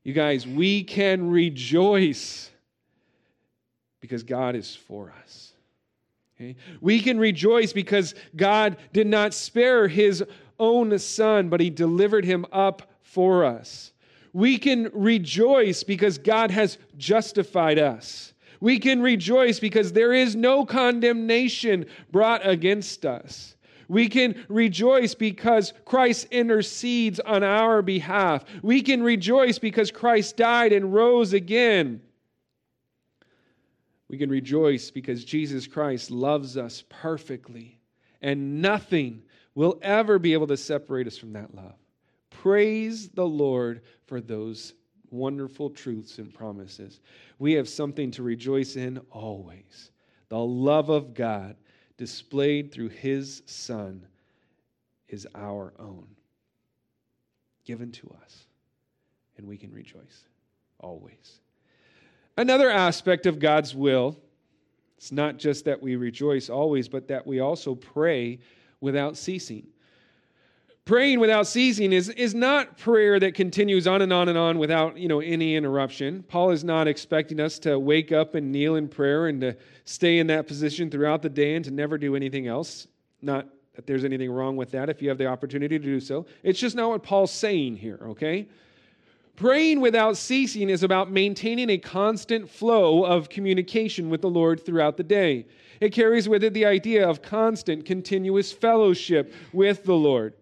[0.04, 2.50] You guys, we can rejoice
[4.00, 5.52] because God is for us.
[6.40, 6.56] Okay?
[6.80, 10.24] We can rejoice because God did not spare his
[10.58, 13.92] own son, but he delivered him up for us.
[14.32, 18.34] We can rejoice because God has justified us.
[18.60, 23.54] We can rejoice because there is no condemnation brought against us.
[23.88, 28.44] We can rejoice because Christ intercedes on our behalf.
[28.62, 32.00] We can rejoice because Christ died and rose again.
[34.08, 37.78] We can rejoice because Jesus Christ loves us perfectly,
[38.22, 39.22] and nothing
[39.54, 41.74] will ever be able to separate us from that love.
[42.44, 44.74] Praise the Lord for those
[45.10, 47.00] wonderful truths and promises.
[47.38, 49.92] We have something to rejoice in always.
[50.28, 51.56] The love of God
[51.96, 54.06] displayed through his Son
[55.08, 56.06] is our own,
[57.64, 58.44] given to us,
[59.38, 60.26] and we can rejoice
[60.80, 61.40] always.
[62.36, 64.18] Another aspect of God's will,
[64.98, 68.38] it's not just that we rejoice always, but that we also pray
[68.82, 69.66] without ceasing.
[70.86, 74.98] Praying without ceasing is, is not prayer that continues on and on and on without
[74.98, 76.22] you know, any interruption.
[76.28, 80.18] Paul is not expecting us to wake up and kneel in prayer and to stay
[80.18, 82.86] in that position throughout the day and to never do anything else.
[83.22, 86.26] Not that there's anything wrong with that if you have the opportunity to do so.
[86.42, 88.46] It's just not what Paul's saying here, okay?
[89.36, 94.98] Praying without ceasing is about maintaining a constant flow of communication with the Lord throughout
[94.98, 95.46] the day.
[95.80, 100.34] It carries with it the idea of constant, continuous fellowship with the Lord.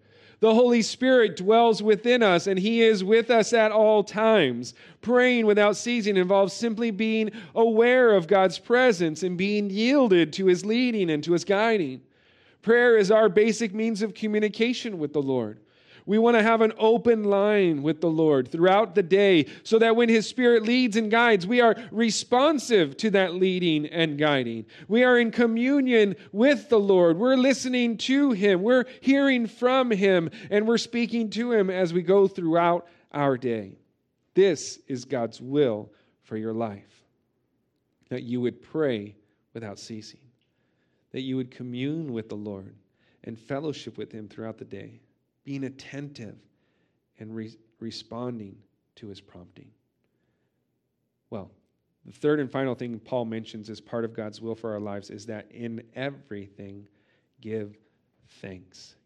[0.42, 4.74] The Holy Spirit dwells within us and He is with us at all times.
[5.00, 10.64] Praying without ceasing involves simply being aware of God's presence and being yielded to His
[10.64, 12.00] leading and to His guiding.
[12.60, 15.60] Prayer is our basic means of communication with the Lord.
[16.04, 19.94] We want to have an open line with the Lord throughout the day so that
[19.94, 24.66] when His Spirit leads and guides, we are responsive to that leading and guiding.
[24.88, 27.18] We are in communion with the Lord.
[27.18, 28.62] We're listening to Him.
[28.62, 33.78] We're hearing from Him and we're speaking to Him as we go throughout our day.
[34.34, 35.92] This is God's will
[36.24, 37.04] for your life
[38.08, 39.14] that you would pray
[39.54, 40.20] without ceasing,
[41.12, 42.74] that you would commune with the Lord
[43.24, 45.00] and fellowship with Him throughout the day
[45.44, 46.36] being attentive
[47.18, 48.56] and re- responding
[48.96, 49.70] to his prompting.
[51.30, 51.50] Well,
[52.04, 55.10] the third and final thing Paul mentions as part of God's will for our lives
[55.10, 56.88] is that in everything,
[57.40, 57.76] give
[58.40, 58.96] thanks.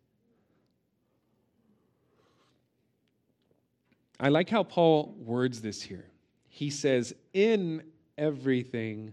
[4.18, 6.06] I like how Paul words this here.
[6.48, 7.82] He says, In
[8.16, 9.12] everything,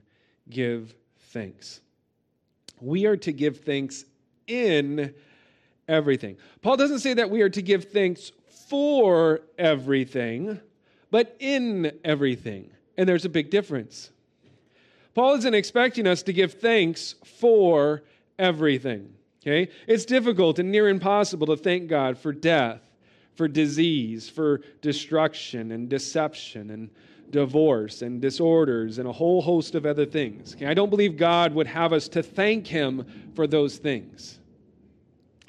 [0.49, 1.81] give thanks.
[2.79, 4.05] We are to give thanks
[4.47, 5.13] in
[5.87, 6.37] everything.
[6.61, 8.31] Paul doesn't say that we are to give thanks
[8.69, 10.59] for everything,
[11.11, 12.69] but in everything.
[12.97, 14.11] And there's a big difference.
[15.13, 18.03] Paul isn't expecting us to give thanks for
[18.39, 19.13] everything.
[19.43, 19.71] Okay?
[19.87, 22.81] It's difficult and near impossible to thank God for death,
[23.35, 26.89] for disease, for destruction and deception and
[27.29, 30.55] divorce and disorders and a whole host of other things.
[30.55, 30.65] Okay?
[30.65, 34.39] I don't believe God would have us to thank him for those things.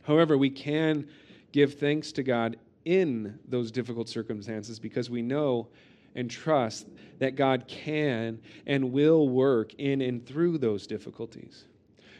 [0.05, 1.09] However, we can
[1.53, 5.69] give thanks to God in those difficult circumstances because we know
[6.15, 6.89] and trust
[7.19, 11.65] that God can and will work in and through those difficulties.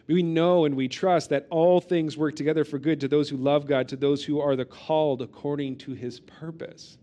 [0.07, 3.37] We know and we trust that all things work together for good to those who
[3.37, 6.99] love God, to those who are the called according to his purpose.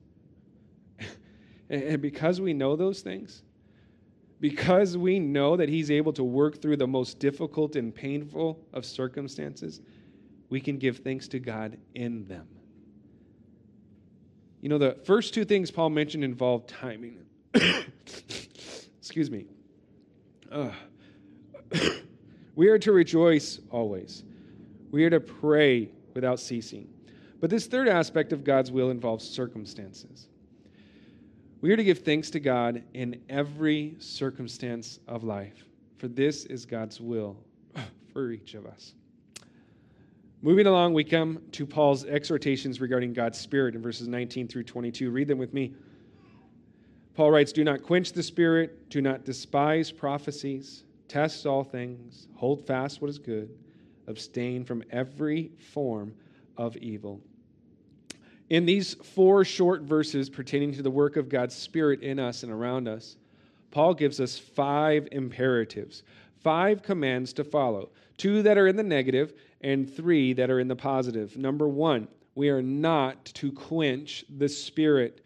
[1.70, 3.42] and because we know those things,
[4.40, 8.86] because we know that he's able to work through the most difficult and painful of
[8.86, 9.82] circumstances,
[10.52, 12.46] we can give thanks to God in them.
[14.60, 17.26] You know, the first two things Paul mentioned involve timing.
[19.00, 19.46] Excuse me.
[22.56, 24.24] we are to rejoice always,
[24.92, 26.88] we are to pray without ceasing.
[27.40, 30.28] But this third aspect of God's will involves circumstances.
[31.62, 35.66] We are to give thanks to God in every circumstance of life,
[35.98, 37.38] for this is God's will
[38.14, 38.94] for each of us.
[40.44, 45.12] Moving along, we come to Paul's exhortations regarding God's Spirit in verses 19 through 22.
[45.12, 45.76] Read them with me.
[47.14, 52.66] Paul writes Do not quench the Spirit, do not despise prophecies, test all things, hold
[52.66, 53.56] fast what is good,
[54.08, 56.16] abstain from every form
[56.58, 57.22] of evil.
[58.50, 62.52] In these four short verses pertaining to the work of God's Spirit in us and
[62.52, 63.16] around us,
[63.70, 66.02] Paul gives us five imperatives,
[66.44, 70.68] five commands to follow two that are in the negative and three that are in
[70.68, 71.38] the positive.
[71.38, 75.24] Number one, we are not to quench the Spirit.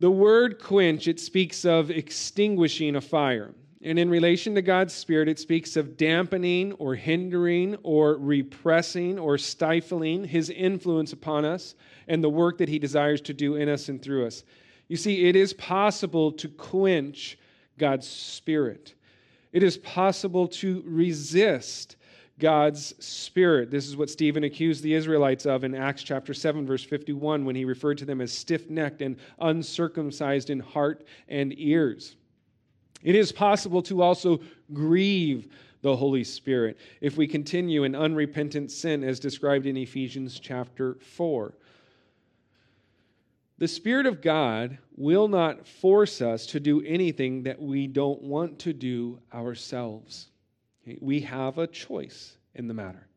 [0.00, 3.54] The word quench, it speaks of extinguishing a fire.
[3.82, 9.38] And in relation to God's Spirit, it speaks of dampening or hindering or repressing or
[9.38, 11.74] stifling His influence upon us
[12.08, 14.42] and the work that He desires to do in us and through us.
[14.88, 17.38] You see, it is possible to quench
[17.78, 18.94] God's Spirit,
[19.52, 21.96] it is possible to resist
[22.38, 23.70] God's Spirit.
[23.70, 27.56] This is what Stephen accused the Israelites of in Acts chapter 7, verse 51, when
[27.56, 32.16] he referred to them as stiff necked and uncircumcised in heart and ears.
[33.02, 34.40] It is possible to also
[34.72, 35.48] grieve
[35.82, 41.54] the Holy Spirit if we continue in unrepentant sin, as described in Ephesians chapter 4.
[43.58, 48.60] The Spirit of God will not force us to do anything that we don't want
[48.60, 50.28] to do ourselves.
[51.00, 53.08] We have a choice in the matter.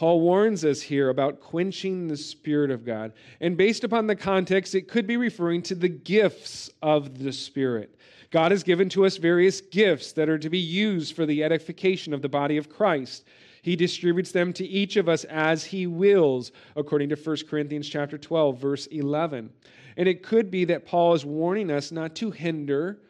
[0.00, 3.12] Paul warns us here about quenching the Spirit of God.
[3.40, 7.98] And based upon the context, it could be referring to the gifts of the Spirit.
[8.30, 12.14] God has given to us various gifts that are to be used for the edification
[12.14, 13.24] of the body of Christ.
[13.62, 18.16] He distributes them to each of us as he wills, according to 1 Corinthians chapter
[18.16, 19.50] 12, verse 11.
[19.96, 23.00] And it could be that Paul is warning us not to hinder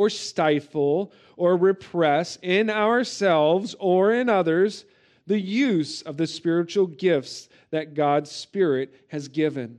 [0.00, 4.86] or stifle or repress in ourselves or in others
[5.26, 9.78] the use of the spiritual gifts that God's Spirit has given.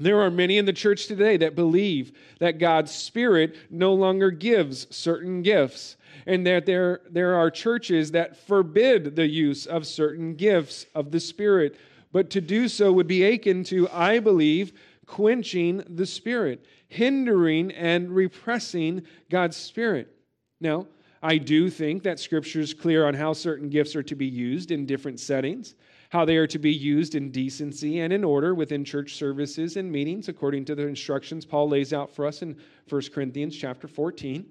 [0.00, 2.10] There are many in the church today that believe
[2.40, 8.36] that God's Spirit no longer gives certain gifts, and that there, there are churches that
[8.48, 11.76] forbid the use of certain gifts of the Spirit.
[12.10, 14.72] But to do so would be akin to, I believe,
[15.10, 20.14] quenching the Spirit, hindering and repressing God's Spirit.
[20.60, 20.86] Now,
[21.22, 24.70] I do think that Scripture is clear on how certain gifts are to be used
[24.70, 25.74] in different settings
[26.10, 29.90] how they are to be used in decency and in order within church services and
[29.90, 32.56] meetings according to the instructions Paul lays out for us in
[32.88, 34.44] 1 Corinthians chapter 14.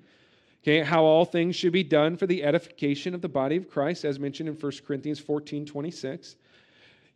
[0.63, 4.03] Okay, how all things should be done for the edification of the body of Christ,
[4.03, 6.35] as mentioned in 1 Corinthians 14 26.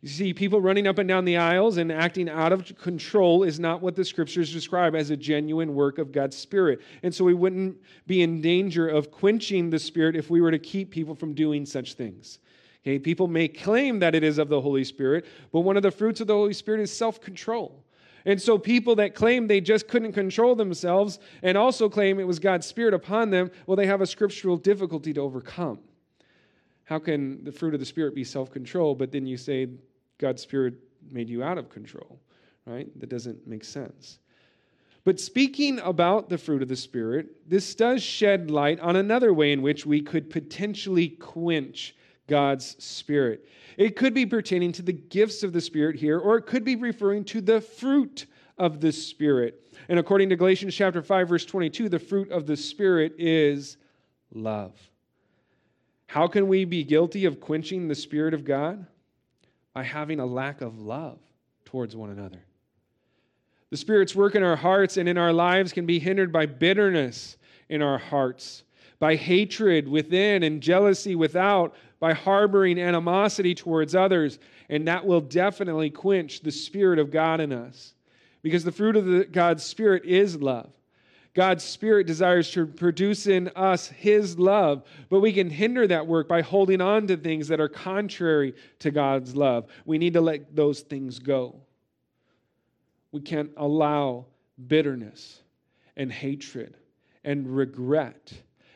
[0.04, 3.58] You see, people running up and down the aisles and acting out of control is
[3.58, 6.82] not what the scriptures describe as a genuine work of God's Spirit.
[7.02, 10.58] And so we wouldn't be in danger of quenching the Spirit if we were to
[10.58, 12.38] keep people from doing such things.
[12.82, 15.90] Okay, people may claim that it is of the Holy Spirit, but one of the
[15.90, 17.82] fruits of the Holy Spirit is self control.
[18.26, 22.38] And so, people that claim they just couldn't control themselves and also claim it was
[22.38, 25.78] God's Spirit upon them, well, they have a scriptural difficulty to overcome.
[26.84, 29.68] How can the fruit of the Spirit be self control, but then you say
[30.18, 30.74] God's Spirit
[31.10, 32.20] made you out of control,
[32.66, 32.88] right?
[33.00, 34.18] That doesn't make sense.
[35.04, 39.52] But speaking about the fruit of the Spirit, this does shed light on another way
[39.52, 41.94] in which we could potentially quench
[42.26, 43.46] God's Spirit.
[43.76, 46.76] It could be pertaining to the gifts of the Spirit here, or it could be
[46.76, 49.60] referring to the fruit of the Spirit.
[49.88, 53.76] And according to Galatians chapter 5 verse 22, the fruit of the Spirit is
[54.32, 54.72] love.
[56.06, 58.86] How can we be guilty of quenching the Spirit of God?
[59.74, 61.18] By having a lack of love
[61.64, 62.38] towards one another.
[63.70, 67.36] The Spirit's work in our hearts and in our lives can be hindered by bitterness
[67.68, 68.62] in our hearts,
[69.00, 75.90] by hatred within and jealousy without, by harboring animosity towards others, and that will definitely
[75.90, 77.94] quench the Spirit of God in us.
[78.42, 80.70] Because the fruit of the, God's Spirit is love.
[81.34, 86.28] God's Spirit desires to produce in us His love, but we can hinder that work
[86.28, 89.66] by holding on to things that are contrary to God's love.
[89.84, 91.60] We need to let those things go.
[93.10, 94.26] We can't allow
[94.66, 95.42] bitterness
[95.96, 96.76] and hatred
[97.24, 98.32] and regret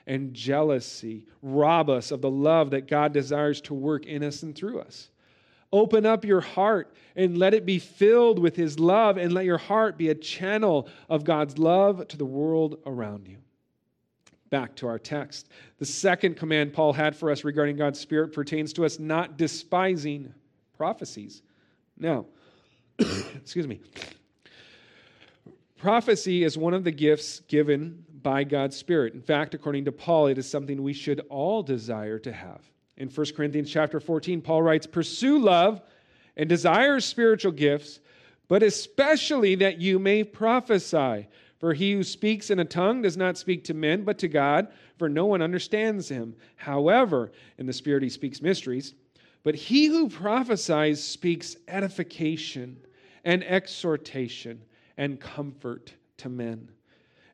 [0.07, 4.55] and jealousy rob us of the love that God desires to work in us and
[4.55, 5.11] through us.
[5.73, 9.59] Open up your heart and let it be filled with His love, and let your
[9.59, 13.39] heart be a channel of God's love to the world around you.
[14.51, 15.49] Back to our text.
[15.79, 20.33] The second command Paul had for us regarding God's Spirit pertains to us not despising
[20.77, 21.43] prophecies.
[21.99, 22.27] Now,
[22.99, 23.81] excuse me.
[25.77, 29.15] Prophecy is one of the gifts given by God's Spirit.
[29.15, 32.63] In fact, according to Paul, it is something we should all desire to have.
[32.99, 35.81] In 1 Corinthians chapter 14, Paul writes, Pursue love
[36.37, 38.01] and desire spiritual gifts,
[38.49, 41.29] but especially that you may prophesy.
[41.59, 44.69] For he who speaks in a tongue does not speak to men, but to God,
[44.97, 46.35] for no one understands him.
[46.57, 48.95] However, in the Spirit he speaks mysteries.
[49.45, 52.79] But he who prophesies speaks edification
[53.25, 54.63] and exhortation
[54.97, 56.69] and comfort to men.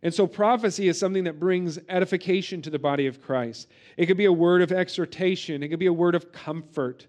[0.05, 3.69] And so prophecy is something that brings edification to the body of Christ.
[3.97, 7.07] It could be a word of exhortation, it could be a word of comfort.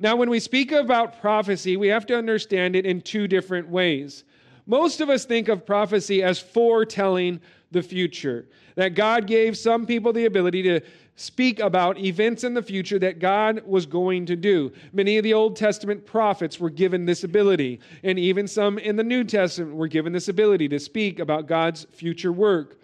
[0.00, 4.24] Now, when we speak about prophecy, we have to understand it in two different ways.
[4.66, 7.40] Most of us think of prophecy as foretelling
[7.70, 10.80] the future, that God gave some people the ability to
[11.16, 14.72] speak about events in the future that God was going to do.
[14.92, 19.04] Many of the Old Testament prophets were given this ability, and even some in the
[19.04, 22.80] New Testament were given this ability to speak about God's future work.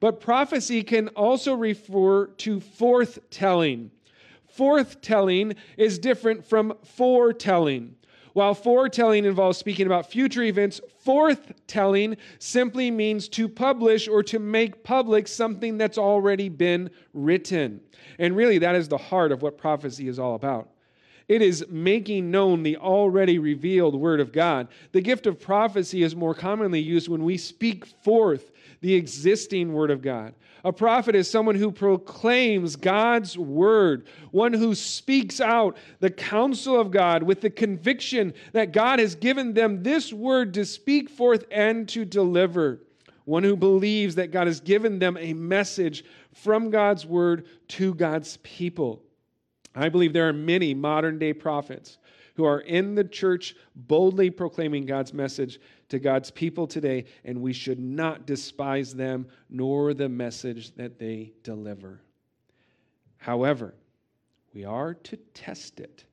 [0.00, 3.90] But prophecy can also refer to forthtelling.
[4.56, 7.94] Forthtelling is different from foretelling.
[8.36, 14.84] While foretelling involves speaking about future events, forthtelling simply means to publish or to make
[14.84, 17.80] public something that's already been written.
[18.18, 20.68] And really, that is the heart of what prophecy is all about.
[21.28, 24.68] It is making known the already revealed Word of God.
[24.92, 29.90] The gift of prophecy is more commonly used when we speak forth the existing Word
[29.90, 30.34] of God.
[30.66, 36.90] A prophet is someone who proclaims God's word, one who speaks out the counsel of
[36.90, 41.88] God with the conviction that God has given them this word to speak forth and
[41.90, 42.80] to deliver.
[43.26, 46.04] One who believes that God has given them a message
[46.34, 49.04] from God's word to God's people.
[49.72, 51.98] I believe there are many modern day prophets
[52.34, 57.52] who are in the church boldly proclaiming God's message to God's people today, and we
[57.52, 62.00] should not despise them nor the message that they deliver.
[63.18, 63.74] However,
[64.52, 66.04] we are to test it,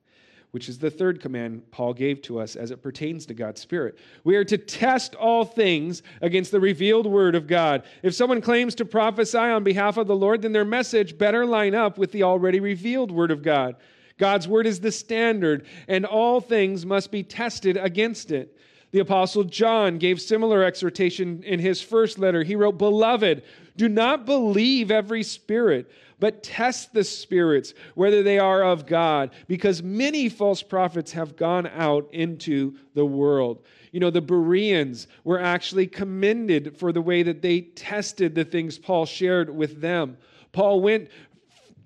[0.50, 3.98] which is the third command Paul gave to us as it pertains to God's Spirit.
[4.22, 7.84] We are to test all things against the revealed word of God.
[8.02, 11.74] If someone claims to prophesy on behalf of the Lord, then their message better line
[11.74, 13.76] up with the already revealed word of God.
[14.16, 18.56] God's word is the standard, and all things must be tested against it.
[18.94, 22.44] The Apostle John gave similar exhortation in his first letter.
[22.44, 23.42] He wrote, Beloved,
[23.76, 25.90] do not believe every spirit,
[26.20, 31.66] but test the spirits, whether they are of God, because many false prophets have gone
[31.66, 33.64] out into the world.
[33.90, 38.78] You know, the Bereans were actually commended for the way that they tested the things
[38.78, 40.16] Paul shared with them.
[40.52, 41.08] Paul went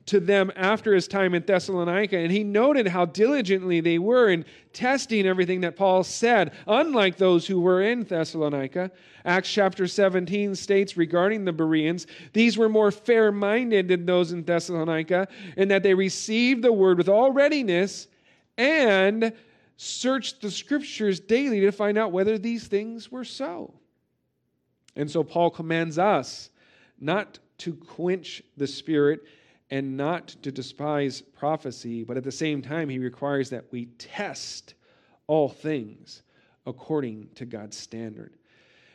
[0.09, 4.45] to them after his time in Thessalonica, and he noted how diligently they were in
[4.73, 8.91] testing everything that Paul said, unlike those who were in Thessalonica.
[9.25, 14.45] Acts chapter 17 states regarding the Bereans, these were more fair minded than those in
[14.45, 18.09] Thessalonica, in that they received the word with all readiness
[18.57, 19.33] and
[19.77, 23.75] searched the scriptures daily to find out whether these things were so.
[24.97, 26.51] And so Paul commands us
[26.99, 29.21] not to quench the spirit
[29.71, 34.75] and not to despise prophecy, but at the same time, he requires that we test
[35.27, 36.23] all things
[36.67, 38.35] according to God's standard.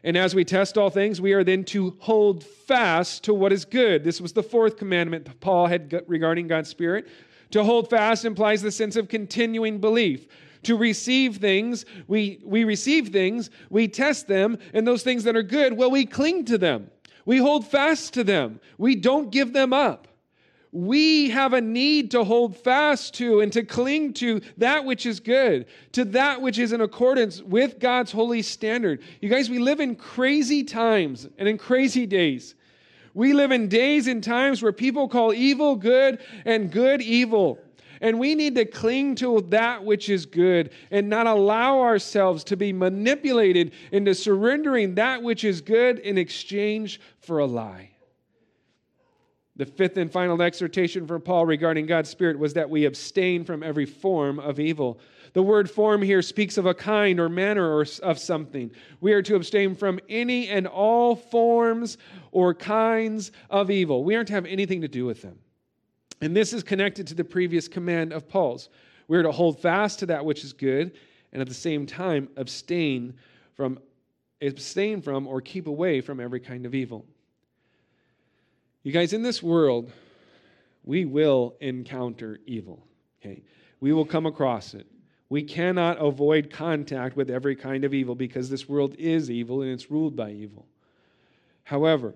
[0.03, 3.65] And as we test all things, we are then to hold fast to what is
[3.65, 4.03] good.
[4.03, 7.07] This was the fourth commandment Paul had regarding God's Spirit.
[7.51, 10.27] To hold fast implies the sense of continuing belief.
[10.63, 15.43] To receive things, we, we receive things, we test them, and those things that are
[15.43, 16.89] good, well, we cling to them.
[17.25, 18.59] We hold fast to them.
[18.77, 20.07] We don't give them up
[20.73, 25.19] we have a need to hold fast to and to cling to that which is
[25.19, 29.03] good, to that which is in accordance with God's holy standard.
[29.21, 32.55] You guys, we live in crazy times and in crazy days.
[33.13, 37.59] We live in days and times where people call evil good and good evil.
[38.01, 42.57] And we need to cling to that which is good and not allow ourselves to
[42.57, 47.92] be manipulated into surrendering that which is good in exchange for a lie.
[49.55, 53.61] The fifth and final exhortation from Paul regarding God's Spirit was that we abstain from
[53.61, 54.99] every form of evil.
[55.33, 58.71] The word form here speaks of a kind or manner or of something.
[58.99, 61.99] We are to abstain from any and all forms
[62.31, 64.03] or kinds of evil.
[64.03, 65.37] We aren't to have anything to do with them.
[66.19, 68.69] And this is connected to the previous command of Paul's.
[69.07, 70.93] We are to hold fast to that which is good
[71.31, 73.15] and at the same time abstain
[73.55, 73.79] from
[74.41, 77.05] abstain from or keep away from every kind of evil.
[78.83, 79.91] You guys, in this world,
[80.83, 82.85] we will encounter evil.
[83.21, 83.43] Okay?
[83.79, 84.87] We will come across it.
[85.29, 89.71] We cannot avoid contact with every kind of evil because this world is evil and
[89.71, 90.67] it's ruled by evil.
[91.63, 92.13] However,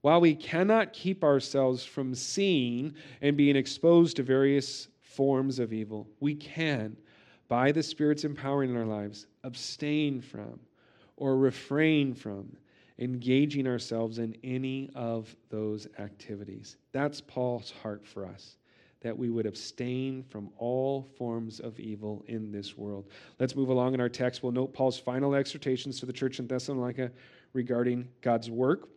[0.00, 6.08] while we cannot keep ourselves from seeing and being exposed to various forms of evil,
[6.18, 6.96] we can,
[7.46, 10.58] by the Spirit's empowering in our lives, abstain from
[11.16, 12.56] or refrain from
[13.02, 16.76] engaging ourselves in any of those activities.
[16.92, 18.56] That's Paul's heart for us,
[19.00, 23.08] that we would abstain from all forms of evil in this world.
[23.40, 24.44] Let's move along in our text.
[24.44, 27.10] We'll note Paul's final exhortations to the church in Thessalonica
[27.52, 28.88] regarding God's work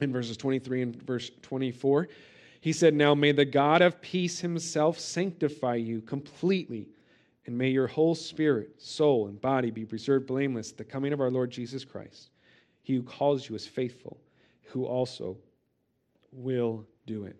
[0.00, 2.08] in verses 23 and verse 24.
[2.60, 6.88] He said, Now may the God of peace himself sanctify you completely,
[7.46, 11.20] and may your whole spirit, soul, and body be preserved blameless at the coming of
[11.20, 12.30] our Lord Jesus Christ.
[12.90, 14.16] He who calls you is faithful,
[14.64, 15.36] who also
[16.32, 17.36] will do it.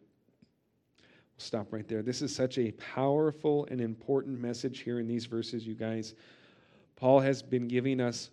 [1.01, 2.03] We'll stop right there.
[2.03, 6.15] This is such a powerful and important message here in these verses, you guys.
[6.95, 8.31] Paul has been giving us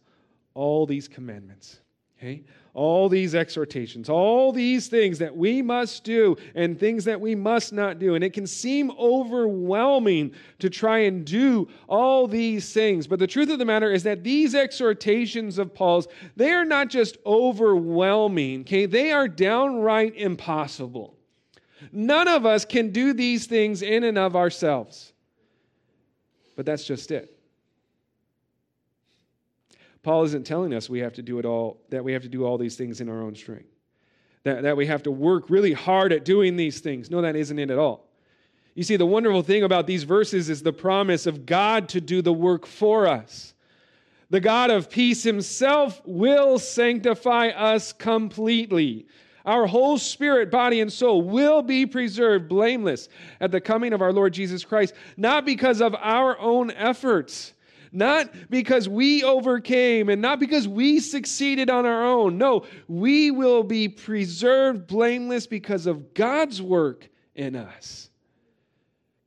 [0.53, 1.79] all these commandments.
[2.17, 2.43] Okay?
[2.73, 7.73] All these exhortations, all these things that we must do and things that we must
[7.73, 8.15] not do.
[8.15, 13.07] And it can seem overwhelming to try and do all these things.
[13.07, 16.89] But the truth of the matter is that these exhortations of Paul's, they are not
[16.89, 18.85] just overwhelming, okay?
[18.85, 21.15] They are downright impossible.
[21.91, 25.13] None of us can do these things in and of ourselves.
[26.55, 27.36] But that's just it.
[30.07, 32.45] Paul isn't telling us we have to do it all, that we have to do
[32.45, 33.67] all these things in our own strength,
[34.45, 37.11] that, that we have to work really hard at doing these things.
[37.11, 38.07] No, that isn't it at all.
[38.73, 42.21] You see, the wonderful thing about these verses is the promise of God to do
[42.21, 43.53] the work for us.
[44.29, 49.07] The God of peace himself will sanctify us completely.
[49.45, 53.09] Our whole spirit, body, and soul will be preserved blameless
[53.41, 57.55] at the coming of our Lord Jesus Christ, not because of our own efforts
[57.91, 62.37] not because we overcame and not because we succeeded on our own.
[62.37, 68.09] No, we will be preserved blameless because of God's work in us.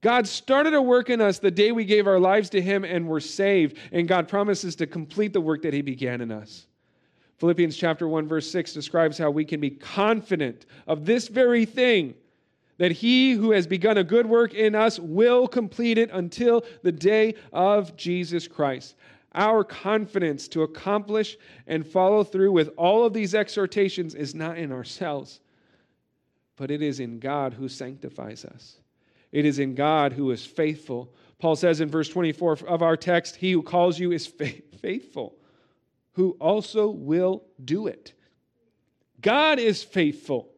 [0.02, 3.06] God started a work in us the day we gave our lives to Him and
[3.06, 6.66] were saved, and God promises to complete the work that He began in us.
[7.38, 12.14] Philippians chapter 1 verse 6 describes how we can be confident of this very thing
[12.80, 16.90] that he who has begun a good work in us will complete it until the
[16.90, 18.94] day of Jesus Christ.
[19.34, 24.72] Our confidence to accomplish and follow through with all of these exhortations is not in
[24.72, 25.40] ourselves,
[26.56, 28.78] but it is in God who sanctifies us.
[29.30, 31.12] It is in God who is faithful.
[31.38, 35.36] Paul says in verse 24 of our text, He who calls you is faithful,
[36.12, 38.14] who also will do it.
[39.20, 40.49] God is faithful.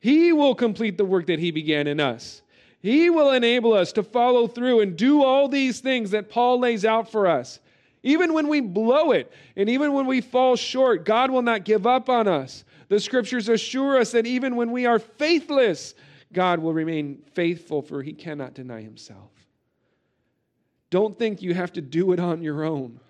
[0.00, 2.42] He will complete the work that He began in us.
[2.80, 6.84] He will enable us to follow through and do all these things that Paul lays
[6.84, 7.58] out for us.
[8.02, 11.86] Even when we blow it and even when we fall short, God will not give
[11.86, 12.64] up on us.
[12.88, 15.94] The scriptures assure us that even when we are faithless,
[16.32, 19.30] God will remain faithful, for he cannot deny himself.
[20.90, 23.00] Don't think you have to do it on your own.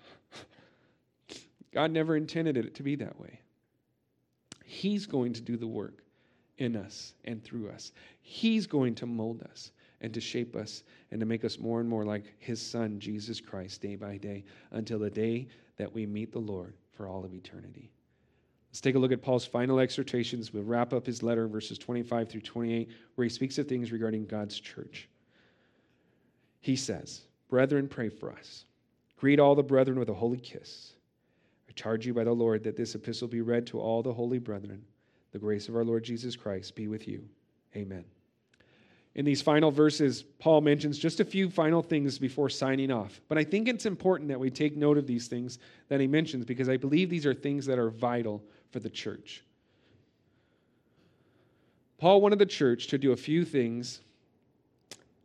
[1.71, 3.39] God never intended it to be that way.
[4.65, 6.01] He's going to do the work
[6.57, 7.91] in us and through us.
[8.21, 11.89] He's going to mold us and to shape us and to make us more and
[11.89, 15.47] more like His Son, Jesus Christ, day by day, until the day
[15.77, 17.91] that we meet the Lord for all of eternity.
[18.69, 20.53] Let's take a look at Paul's final exhortations.
[20.53, 24.25] We'll wrap up his letter, verses 25 through 28, where he speaks of things regarding
[24.25, 25.09] God's church.
[26.59, 28.65] He says, Brethren, pray for us.
[29.15, 30.93] Greet all the brethren with a holy kiss.
[31.67, 34.37] I charge you by the Lord that this epistle be read to all the holy
[34.37, 34.83] brethren.
[35.31, 37.27] The grace of our Lord Jesus Christ be with you.
[37.75, 38.05] Amen.
[39.15, 43.19] In these final verses, Paul mentions just a few final things before signing off.
[43.27, 45.57] But I think it's important that we take note of these things
[45.89, 49.43] that he mentions because I believe these are things that are vital for the church.
[51.97, 54.01] Paul wanted the church to do a few things,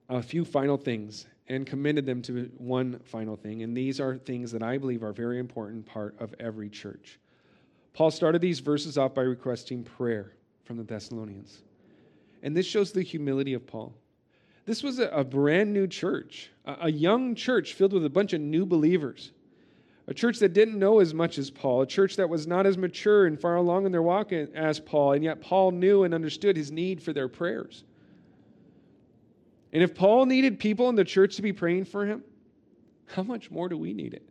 [0.09, 3.63] a few final things, and commended them to one final thing.
[3.63, 7.19] And these are things that I believe are a very important part of every church.
[7.95, 10.33] Paul started these verses off by requesting prayer
[10.65, 11.63] from the Thessalonians.
[12.43, 13.95] And this shows the humility of Paul.
[14.65, 18.33] This was a, a brand new church, a, a young church filled with a bunch
[18.33, 19.33] of new believers,
[20.07, 22.79] a church that didn't know as much as Paul, a church that was not as
[22.79, 26.57] mature and far along in their walk as Paul, and yet Paul knew and understood
[26.57, 27.85] his need for their prayers.
[29.73, 32.23] And if Paul needed people in the church to be praying for him,
[33.07, 34.29] how much more do we need it?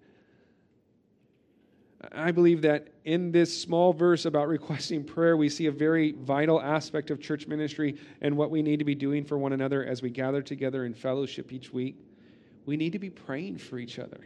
[2.12, 6.60] I believe that in this small verse about requesting prayer, we see a very vital
[6.60, 10.02] aspect of church ministry and what we need to be doing for one another as
[10.02, 11.95] we gather together in fellowship each week.
[12.66, 14.20] We need to be praying for each other.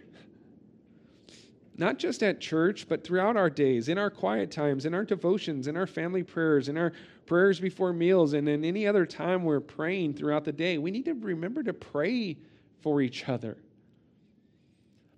[1.78, 5.68] Not just at church, but throughout our days, in our quiet times, in our devotions,
[5.68, 6.94] in our family prayers, in our
[7.26, 10.78] prayers before meals, and in any other time we're praying throughout the day.
[10.78, 12.38] We need to remember to pray
[12.82, 13.58] for each other.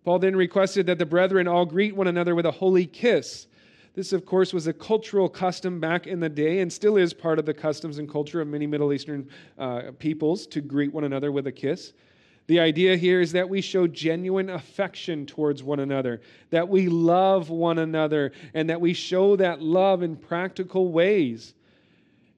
[0.07, 3.47] Paul then requested that the brethren all greet one another with a holy kiss.
[3.93, 7.39] This, of course, was a cultural custom back in the day and still is part
[7.39, 9.27] of the customs and culture of many Middle Eastern
[9.57, 11.91] uh, peoples to greet one another with a kiss.
[12.45, 17.49] The idea here is that we show genuine affection towards one another, that we love
[17.49, 21.53] one another, and that we show that love in practical ways.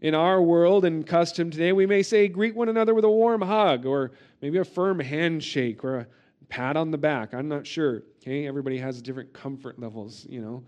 [0.01, 3.43] In our world and custom today, we may say, greet one another with a warm
[3.43, 4.09] hug, or
[4.41, 6.07] maybe a firm handshake, or a
[6.49, 7.33] pat on the back.
[7.33, 8.03] I'm not sure.
[8.21, 10.63] Okay, everybody has different comfort levels, you know.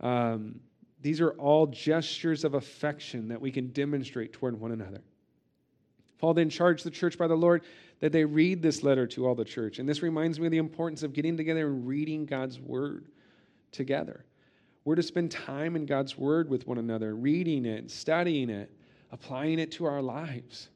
[0.00, 0.60] Um,
[1.02, 5.02] these are all gestures of affection that we can demonstrate toward one another.
[6.18, 7.62] Paul then charged the church by the Lord
[8.00, 9.78] that they read this letter to all the church.
[9.78, 13.08] And this reminds me of the importance of getting together and reading God's word
[13.72, 14.24] together.
[14.84, 18.70] We're to spend time in God's word with one another, reading it, studying it,
[19.10, 20.68] applying it to our lives.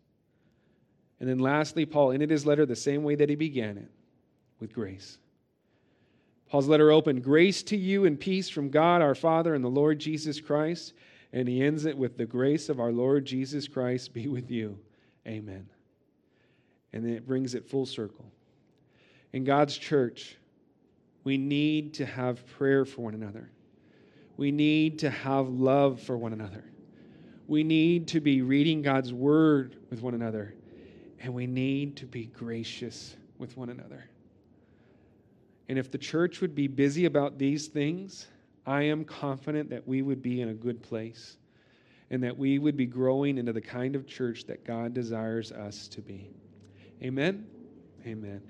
[1.21, 3.91] And then lastly, Paul ended his letter the same way that he began it
[4.61, 5.19] with grace.
[6.49, 9.99] Paul's letter opened Grace to you and peace from God our Father and the Lord
[9.99, 10.95] Jesus Christ.
[11.33, 14.79] And he ends it with the grace of our Lord Jesus Christ be with you.
[15.27, 15.69] Amen.
[16.95, 18.25] And then it brings it full circle.
[19.35, 20.39] In God's church,
[21.25, 23.51] we need to have prayer for one another.
[24.39, 26.65] We need to have love for one another.
[27.47, 30.55] We need to be reading God's word with one another.
[31.21, 34.09] And we need to be gracious with one another.
[35.69, 38.27] And if the church would be busy about these things,
[38.67, 41.37] I am confident that we would be in a good place
[42.11, 45.89] and that we would be growing into the kind of church that God desires us
[45.89, 46.31] to be.
[47.03, 47.47] Amen.
[48.07, 48.43] Amen.